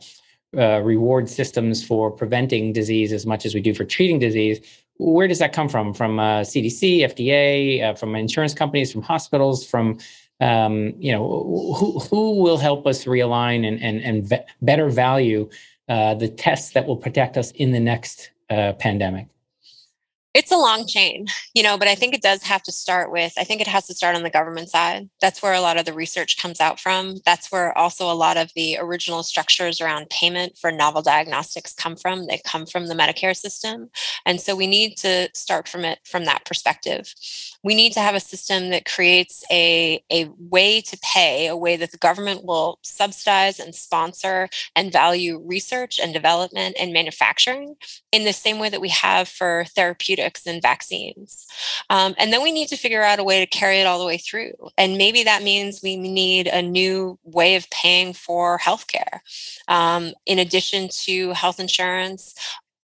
uh, 0.57 0.81
reward 0.81 1.29
systems 1.29 1.85
for 1.85 2.11
preventing 2.11 2.73
disease 2.73 3.13
as 3.13 3.27
much 3.27 3.45
as 3.45 3.55
we 3.55 3.61
do 3.61 3.75
for 3.75 3.85
treating 3.85 4.19
disease, 4.19 4.61
where 4.99 5.27
does 5.27 5.39
that 5.41 5.53
come 5.53 5.69
from? 5.69 5.93
From 5.93 6.19
uh, 6.19 6.41
CDC, 6.41 7.01
FDA, 7.01 7.83
uh, 7.83 7.95
from 7.95 8.15
insurance 8.15 8.55
companies, 8.55 8.93
from 8.93 9.03
hospitals, 9.03 9.67
from 9.67 9.99
um, 10.41 10.95
you 10.99 11.13
know, 11.13 11.75
who 11.79 11.99
who 12.01 12.43
will 12.43 12.59
help 12.59 12.87
us 12.87 13.05
realign 13.05 13.67
and 13.67 13.81
and 13.83 14.01
and 14.01 14.45
better 14.61 14.89
value 14.89 15.49
uh, 15.89 16.15
the 16.15 16.29
tests 16.29 16.73
that 16.73 16.87
will 16.87 16.97
protect 16.97 17.37
us 17.37 17.51
in 17.53 17.73
the 17.73 17.81
next 17.81 18.31
uh, 18.51 18.73
pandemic? 18.75 19.29
it's 20.35 20.51
a 20.51 20.57
long 20.57 20.87
chain, 20.87 21.27
you 21.55 21.63
know, 21.63 21.77
but 21.77 21.89
I 21.89 21.95
think 21.95 22.15
it 22.15 22.23
does 22.23 22.43
have 22.45 22.63
to 22.63 22.73
start 22.73 23.13
with, 23.13 23.35
I 23.37 23.45
think 23.45 23.61
it 23.61 23.67
has 23.67 23.87
to 23.89 23.95
start 23.95 24.17
on 24.17 24.23
the 24.23 24.31
government 24.31 24.71
side. 24.71 25.11
That's 25.21 25.43
where 25.43 25.53
a 25.53 25.61
lot 25.61 25.77
of 25.77 25.85
the 25.85 25.93
research 25.93 26.39
comes 26.39 26.59
out 26.59 26.81
from. 26.81 27.17
That's 27.27 27.53
where 27.53 27.77
also 27.77 28.11
a 28.11 28.15
lot 28.15 28.39
of 28.39 28.51
the 28.55 28.79
original 28.81 29.23
structures 29.23 29.81
around 29.81 30.09
payment 30.09 30.57
for 30.57 30.73
novel 30.73 31.03
diagnostics 31.03 31.75
come 31.75 31.97
from. 31.97 32.27
They 32.27 32.41
come 32.47 32.65
from 32.65 32.87
the 32.87 32.95
Medicare 32.95 33.37
system. 33.37 33.91
And 34.25 34.41
so 34.41 34.57
we 34.57 34.67
need 34.67 34.97
to 34.99 35.29
start 35.35 35.69
from 35.69 35.85
it 35.85 35.99
from 36.05 36.25
that 36.25 36.47
perspective. 36.47 37.13
We 37.63 37.75
need 37.75 37.93
to 37.93 38.01
have 38.01 38.15
a 38.15 38.21
system 38.21 38.71
that 38.71 38.85
creates 38.85 39.45
a, 39.51 40.03
a 40.11 40.29
way 40.39 40.81
to 40.81 40.99
pay, 41.03 41.47
a 41.47 41.57
way 41.57 41.77
that 41.77 41.93
the 41.93 41.99
government 41.99 42.45
will 42.45 42.79
subsidize 42.83 43.61
and 43.61 43.75
sponsor 43.75 44.49
and 44.75 44.93
value 44.93 45.43
research 45.45 45.99
and 46.01 46.13
development 46.13 46.77
and 46.79 46.93
manufacturing 46.93 47.77
in 48.11 48.25
the 48.25 48.33
same 48.33 48.59
way 48.59 48.69
that 48.69 48.81
we 48.81 48.89
have 48.89 49.29
for 49.29 49.65
therapeutics 49.75 50.47
and 50.47 50.61
vaccines. 50.63 51.47
Um, 51.91 52.15
and 52.19 52.33
then 52.33 52.43
we 52.43 52.53
need 52.53 52.69
to 52.69 52.77
figure 52.77 53.03
out 53.03 53.19
a 53.19 53.25
way 53.25 53.41
to 53.41 53.47
carry 53.47 53.81
it 53.81 53.87
all 53.87 53.99
the 53.99 54.07
way 54.07 54.19
through. 54.19 54.53
And 54.77 54.99
maybe 54.99 55.23
that 55.25 55.43
means 55.43 55.83
we 55.83 55.97
need 55.97 56.47
a 56.47 56.63
new 56.63 57.19
way 57.25 57.57
of 57.57 57.69
paying 57.71 58.13
for 58.13 58.59
healthcare. 58.59 59.21
Um, 59.69 60.13
in 60.27 60.39
addition 60.39 60.89
to 61.05 61.33
health 61.33 61.61
insurance, 61.61 62.35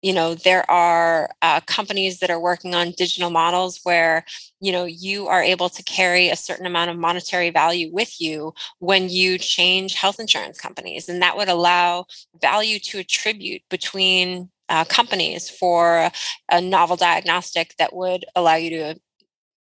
you 0.05 0.13
know 0.13 0.35
there 0.35 0.71
are 0.71 1.31
uh, 1.41 1.61
companies 1.63 2.19
that 2.19 2.29
are 2.29 2.39
working 2.39 2.75
on 2.75 2.91
digital 2.91 3.31
models 3.31 3.81
where 3.85 4.25
you 4.61 4.71
know 4.71 4.85
you 4.85 5.29
are 5.29 5.43
able 5.43 5.71
to 5.71 5.83
carry 5.83 6.29
a 6.29 6.37
certain 6.37 6.67
amount 6.67 6.91
of 6.91 6.99
monetary 6.99 7.49
value 7.49 7.91
with 7.91 8.21
you 8.21 8.53
when 8.81 9.09
you 9.09 9.39
change 9.39 9.95
health 9.95 10.21
insurance 10.21 10.61
companies 10.61 11.09
and 11.09 11.23
that 11.23 11.39
would 11.39 11.49
allow 11.49 12.05
value 12.39 12.79
to 12.79 12.99
attribute 12.99 13.63
between 13.71 14.51
uh, 14.69 14.85
companies 14.85 15.49
for 15.49 16.11
a 16.51 16.61
novel 16.61 16.97
diagnostic 16.97 17.75
that 17.79 17.97
would 17.97 18.27
allow 18.37 18.57
you 18.57 18.71
to 18.71 19.01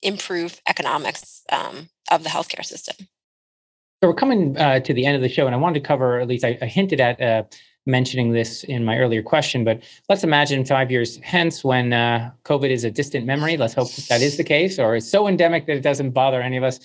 improve 0.03 0.61
economics 0.69 1.43
um, 1.53 1.89
of 2.11 2.25
the 2.25 2.29
healthcare 2.29 2.65
system. 2.65 2.97
So 4.03 4.09
we're 4.09 4.15
coming 4.15 4.59
uh, 4.59 4.81
to 4.81 4.93
the 4.93 5.07
end 5.07 5.15
of 5.15 5.23
the 5.23 5.29
show, 5.29 5.47
and 5.47 5.55
I 5.55 5.59
wanted 5.59 5.81
to 5.81 5.87
cover, 5.87 6.19
at 6.19 6.27
least 6.27 6.45
I, 6.45 6.59
I 6.61 6.67
hinted 6.67 7.01
at 7.01 7.21
uh, 7.21 7.45
mentioning 7.87 8.33
this 8.33 8.65
in 8.65 8.85
my 8.85 8.99
earlier 8.99 9.23
question, 9.23 9.65
but 9.65 9.83
let's 10.09 10.25
imagine 10.25 10.65
five 10.65 10.91
years 10.91 11.19
hence 11.23 11.65
when 11.65 11.93
uh, 11.93 12.31
COVID 12.45 12.71
is 12.71 12.85
a 12.85 12.91
distant 12.91 13.27
memory. 13.27 13.57
Let's 13.57 13.75
hope 13.75 13.93
that 14.09 14.23
is 14.23 14.37
the 14.37 14.45
case, 14.45 14.79
or 14.79 14.97
it's 14.97 15.11
so 15.11 15.27
endemic 15.27 15.67
that 15.67 15.77
it 15.77 15.83
doesn't 15.83 16.11
bother 16.11 16.41
any 16.41 16.57
of 16.57 16.65
us. 16.65 16.79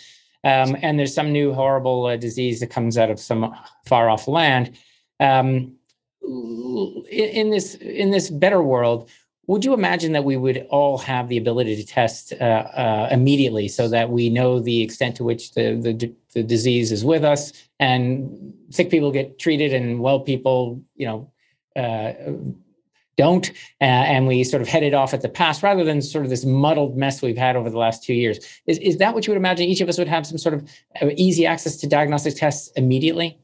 Um, 0.43 0.77
and 0.81 0.97
there's 0.97 1.13
some 1.13 1.31
new 1.31 1.53
horrible 1.53 2.05
uh, 2.05 2.15
disease 2.15 2.59
that 2.59 2.67
comes 2.67 2.97
out 2.97 3.09
of 3.09 3.19
some 3.19 3.53
far 3.85 4.09
off 4.09 4.27
land. 4.27 4.77
Um, 5.19 5.75
in, 6.21 7.03
in, 7.11 7.49
this 7.49 7.75
in 7.75 8.11
this 8.11 8.29
better 8.29 8.61
world, 8.61 9.09
would 9.47 9.63
you 9.63 9.73
imagine 9.73 10.11
that 10.11 10.25
we 10.25 10.35
would 10.35 10.67
all 10.69 10.97
have 10.97 11.29
the 11.29 11.37
ability 11.37 11.75
to 11.77 11.85
test 11.85 12.33
uh, 12.33 12.43
uh, 12.43 13.07
immediately 13.11 13.67
so 13.67 13.87
that 13.87 14.09
we 14.09 14.29
know 14.29 14.59
the 14.59 14.81
extent 14.81 15.15
to 15.15 15.23
which 15.23 15.53
the, 15.53 15.75
the, 15.81 16.13
the 16.37 16.43
disease 16.43 16.91
is 16.91 17.03
with 17.03 17.23
us 17.23 17.51
and 17.79 18.53
sick 18.69 18.91
people 18.91 19.11
get 19.11 19.39
treated 19.39 19.73
and 19.73 19.99
well 19.99 20.19
people 20.19 20.79
you 20.95 21.07
know 21.07 21.31
uh, 21.75 22.13
don't 23.17 23.49
uh, 23.81 24.05
and 24.13 24.27
we 24.27 24.43
sort 24.43 24.61
of 24.61 24.67
head 24.67 24.83
it 24.83 24.93
off 24.93 25.13
at 25.13 25.21
the 25.21 25.29
pass 25.29 25.63
rather 25.63 25.83
than 25.83 25.99
sort 26.01 26.23
of 26.23 26.29
this 26.29 26.45
muddled 26.45 26.95
mess 26.95 27.23
we've 27.23 27.37
had 27.37 27.55
over 27.55 27.69
the 27.69 27.77
last 27.77 28.03
two 28.03 28.13
years. 28.13 28.37
Is, 28.67 28.77
is 28.77 28.97
that 28.97 29.15
what 29.15 29.25
you 29.25 29.31
would 29.31 29.37
imagine 29.37 29.65
each 29.65 29.81
of 29.81 29.89
us 29.89 29.97
would 29.97 30.07
have 30.07 30.27
some 30.27 30.37
sort 30.37 30.53
of 30.53 30.69
uh, 31.01 31.09
easy 31.17 31.47
access 31.47 31.77
to 31.77 31.87
diagnostic 31.87 32.35
tests 32.35 32.71
immediately 32.75 33.39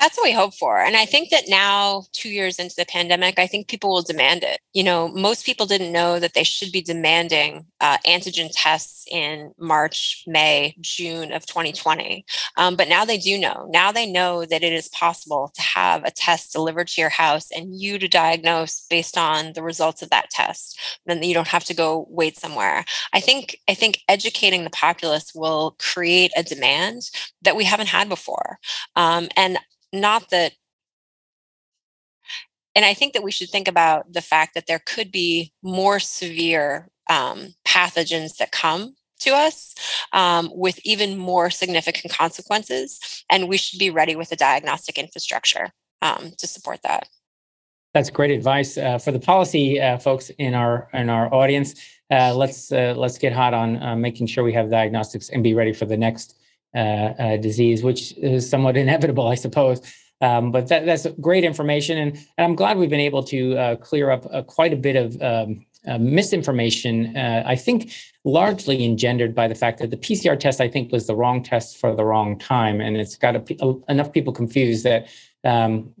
that's 0.00 0.16
what 0.16 0.24
we 0.24 0.32
hope 0.32 0.54
for. 0.54 0.78
And 0.78 0.96
I 0.96 1.04
think 1.04 1.30
that 1.30 1.44
now, 1.48 2.04
two 2.12 2.28
years 2.28 2.58
into 2.58 2.74
the 2.76 2.84
pandemic, 2.84 3.38
I 3.38 3.46
think 3.46 3.68
people 3.68 3.90
will 3.90 4.02
demand 4.02 4.42
it. 4.42 4.58
You 4.72 4.82
know, 4.82 5.08
most 5.08 5.46
people 5.46 5.66
didn't 5.66 5.92
know 5.92 6.18
that 6.18 6.34
they 6.34 6.42
should 6.42 6.72
be 6.72 6.82
demanding 6.82 7.66
uh, 7.80 7.98
antigen 8.06 8.50
tests 8.52 9.06
in 9.10 9.52
March, 9.58 10.24
May, 10.26 10.74
June 10.80 11.32
of 11.32 11.46
2020. 11.46 12.24
Um, 12.56 12.76
but 12.76 12.88
now 12.88 13.04
they 13.04 13.18
do 13.18 13.38
know. 13.38 13.68
Now 13.70 13.92
they 13.92 14.10
know 14.10 14.44
that 14.44 14.64
it 14.64 14.72
is 14.72 14.88
possible 14.88 15.52
to 15.54 15.62
have 15.62 16.04
a 16.04 16.10
test 16.10 16.52
delivered 16.52 16.88
to 16.88 17.00
your 17.00 17.10
house 17.10 17.50
and 17.50 17.78
you 17.78 17.98
to 17.98 18.08
diagnose 18.08 18.86
based 18.90 19.16
on 19.16 19.52
the 19.52 19.62
results 19.62 20.02
of 20.02 20.10
that 20.10 20.30
test. 20.30 20.78
Then 21.06 21.22
you 21.22 21.34
don't 21.34 21.48
have 21.48 21.64
to 21.64 21.74
go 21.74 22.06
wait 22.10 22.36
somewhere. 22.36 22.84
I 23.12 23.20
think 23.20 23.58
I 23.68 23.74
think 23.74 24.00
educating 24.08 24.64
the 24.64 24.70
populace 24.70 25.32
will 25.34 25.76
create 25.78 26.32
a 26.36 26.42
demand 26.42 27.02
that 27.42 27.56
we 27.56 27.64
haven't 27.64 27.88
had 27.88 28.08
before. 28.08 28.58
Um, 28.96 29.28
and 29.36 29.58
not 29.94 30.30
that 30.30 30.52
and 32.74 32.84
I 32.84 32.92
think 32.92 33.12
that 33.12 33.22
we 33.22 33.30
should 33.30 33.50
think 33.50 33.68
about 33.68 34.12
the 34.12 34.20
fact 34.20 34.54
that 34.54 34.66
there 34.66 34.80
could 34.84 35.12
be 35.12 35.52
more 35.62 36.00
severe 36.00 36.88
um, 37.08 37.54
pathogens 37.64 38.36
that 38.38 38.50
come 38.50 38.96
to 39.20 39.30
us 39.30 39.74
um, 40.12 40.50
with 40.52 40.78
even 40.84 41.16
more 41.16 41.50
significant 41.50 42.12
consequences. 42.12 43.24
And 43.30 43.48
we 43.48 43.56
should 43.56 43.78
be 43.78 43.90
ready 43.90 44.16
with 44.16 44.32
a 44.32 44.36
diagnostic 44.36 44.98
infrastructure 44.98 45.70
um, 46.02 46.32
to 46.38 46.46
support 46.46 46.80
that. 46.82 47.08
That's 47.92 48.10
great 48.10 48.32
advice 48.32 48.76
uh, 48.76 48.98
for 48.98 49.12
the 49.12 49.20
policy 49.20 49.80
uh, 49.80 49.98
folks 49.98 50.30
in 50.38 50.52
our 50.54 50.88
in 50.92 51.08
our 51.08 51.32
audience. 51.32 51.76
Uh, 52.10 52.34
let's 52.34 52.72
uh, 52.72 52.94
let's 52.96 53.18
get 53.18 53.32
hot 53.32 53.54
on 53.54 53.80
uh, 53.80 53.94
making 53.94 54.26
sure 54.26 54.42
we 54.42 54.52
have 54.52 54.68
diagnostics 54.68 55.30
and 55.30 55.44
be 55.44 55.54
ready 55.54 55.72
for 55.72 55.84
the 55.86 55.96
next 55.96 56.36
disease, 56.74 57.82
which 57.82 58.12
is 58.18 58.48
somewhat 58.48 58.76
inevitable, 58.84 59.26
I 59.28 59.36
suppose. 59.36 59.80
Um, 60.20 60.52
but 60.52 60.68
that, 60.68 60.86
that's 60.86 61.06
great 61.20 61.44
information, 61.44 61.98
and, 61.98 62.16
and, 62.16 62.44
I'm 62.44 62.54
glad 62.54 62.78
we've 62.78 62.88
been 62.88 63.00
able 63.00 63.22
to 63.24 63.58
uh, 63.58 63.76
clear 63.76 64.10
up 64.10 64.26
uh, 64.32 64.42
quite 64.42 64.72
a 64.72 64.76
bit 64.76 64.96
of 64.96 65.20
um, 65.20 65.66
uh, 65.86 65.98
misinformation. 65.98 67.16
Uh, 67.16 67.42
I 67.44 67.56
think 67.56 67.92
largely 68.24 68.84
engendered 68.84 69.34
by 69.34 69.48
the 69.48 69.54
fact 69.54 69.80
that 69.80 69.90
the 69.90 69.98
PCR 69.98 70.38
test, 70.38 70.60
I 70.60 70.68
think, 70.68 70.92
was 70.92 71.06
the 71.06 71.14
wrong 71.14 71.42
test 71.42 71.78
for 71.78 71.94
the 71.94 72.04
wrong 72.04 72.38
time, 72.38 72.80
and 72.80 72.96
it's 72.96 73.16
got 73.16 73.36
a, 73.36 73.56
a, 73.60 73.92
enough 73.92 74.12
people 74.12 74.32
confused 74.32 74.84
that 74.84 75.08
um, 75.44 75.92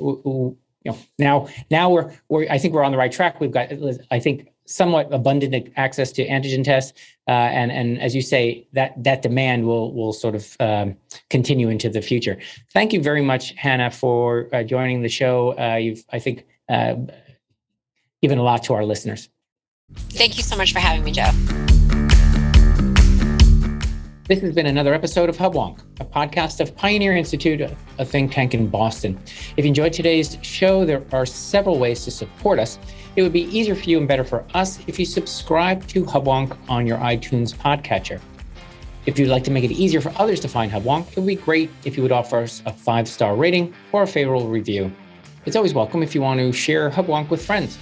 you 0.00 0.56
know 0.84 0.98
now 1.18 1.48
now 1.70 1.90
we're 1.90 2.14
we're 2.28 2.46
I 2.50 2.56
think 2.56 2.72
we're 2.72 2.84
on 2.84 2.92
the 2.92 2.98
right 2.98 3.12
track. 3.12 3.40
We've 3.40 3.52
got 3.52 3.68
I 4.10 4.20
think 4.20 4.48
somewhat 4.66 5.12
abundant 5.12 5.72
access 5.76 6.10
to 6.12 6.26
antigen 6.26 6.64
tests, 6.64 6.98
uh, 7.28 7.30
and 7.30 7.70
and 7.70 8.00
as 8.00 8.14
you 8.14 8.22
say, 8.22 8.66
that 8.72 8.92
that 9.02 9.22
demand 9.22 9.66
will 9.66 9.92
will 9.92 10.12
sort 10.12 10.34
of 10.34 10.56
um, 10.60 10.96
continue 11.30 11.68
into 11.68 11.88
the 11.88 12.02
future. 12.02 12.38
Thank 12.72 12.92
you 12.92 13.02
very 13.02 13.22
much, 13.22 13.52
Hannah, 13.56 13.90
for 13.90 14.48
uh, 14.52 14.62
joining 14.62 15.02
the 15.02 15.08
show. 15.08 15.56
Uh, 15.58 15.76
you've 15.76 16.04
I 16.10 16.18
think 16.18 16.46
uh, 16.68 16.96
given 18.22 18.38
a 18.38 18.42
lot 18.42 18.62
to 18.64 18.74
our 18.74 18.84
listeners. 18.84 19.28
Thank 20.10 20.36
you 20.36 20.42
so 20.42 20.56
much 20.56 20.72
for 20.72 20.78
having 20.78 21.04
me, 21.04 21.12
Joe. 21.12 21.30
This 24.26 24.40
has 24.40 24.54
been 24.54 24.64
another 24.64 24.94
episode 24.94 25.28
of 25.28 25.36
HubWonk, 25.36 25.80
a 26.00 26.04
podcast 26.06 26.60
of 26.60 26.74
Pioneer 26.74 27.14
Institute, 27.14 27.60
a 27.98 28.04
think 28.06 28.32
tank 28.32 28.54
in 28.54 28.68
Boston. 28.68 29.20
If 29.58 29.66
you 29.66 29.68
enjoyed 29.68 29.92
today's 29.92 30.38
show, 30.40 30.86
there 30.86 31.04
are 31.12 31.26
several 31.26 31.78
ways 31.78 32.04
to 32.04 32.10
support 32.10 32.58
us. 32.58 32.78
It 33.16 33.22
would 33.22 33.32
be 33.32 33.42
easier 33.56 33.74
for 33.74 33.84
you 33.84 33.98
and 33.98 34.08
better 34.08 34.24
for 34.24 34.44
us 34.54 34.80
if 34.88 34.98
you 34.98 35.04
subscribe 35.04 35.86
to 35.88 36.04
HubWonk 36.04 36.56
on 36.68 36.86
your 36.86 36.98
iTunes 36.98 37.54
podcatcher. 37.54 38.20
If 39.06 39.18
you'd 39.18 39.28
like 39.28 39.44
to 39.44 39.50
make 39.50 39.64
it 39.64 39.70
easier 39.70 40.00
for 40.00 40.12
others 40.16 40.40
to 40.40 40.48
find 40.48 40.72
HubWonk, 40.72 41.12
it 41.12 41.16
would 41.16 41.26
be 41.26 41.36
great 41.36 41.70
if 41.84 41.96
you 41.96 42.02
would 42.02 42.10
offer 42.10 42.38
us 42.38 42.62
a 42.66 42.72
five 42.72 43.06
star 43.06 43.36
rating 43.36 43.72
or 43.92 44.02
a 44.02 44.06
favorable 44.06 44.48
review. 44.48 44.90
It's 45.46 45.54
always 45.56 45.74
welcome 45.74 46.02
if 46.02 46.14
you 46.14 46.22
want 46.22 46.40
to 46.40 46.52
share 46.52 46.90
HubWonk 46.90 47.30
with 47.30 47.44
friends. 47.44 47.78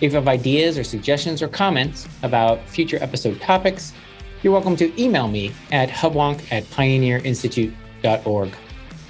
If 0.00 0.12
you 0.12 0.16
have 0.16 0.28
ideas 0.28 0.78
or 0.78 0.84
suggestions 0.84 1.42
or 1.42 1.48
comments 1.48 2.08
about 2.22 2.66
future 2.66 2.98
episode 3.02 3.38
topics, 3.40 3.92
you're 4.42 4.52
welcome 4.52 4.76
to 4.76 5.02
email 5.02 5.28
me 5.28 5.52
at 5.72 5.90
hubwonk 5.90 6.40
at 6.50 6.64
pioneerinstitute.org. 6.70 8.52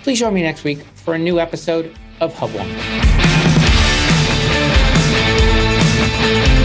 Please 0.02 0.18
join 0.18 0.34
me 0.34 0.42
next 0.42 0.64
week 0.64 0.80
for 0.96 1.14
a 1.14 1.18
new 1.18 1.38
episode 1.38 1.94
of 2.20 2.34
HubWonk. 2.34 3.19
Thank 6.22 6.59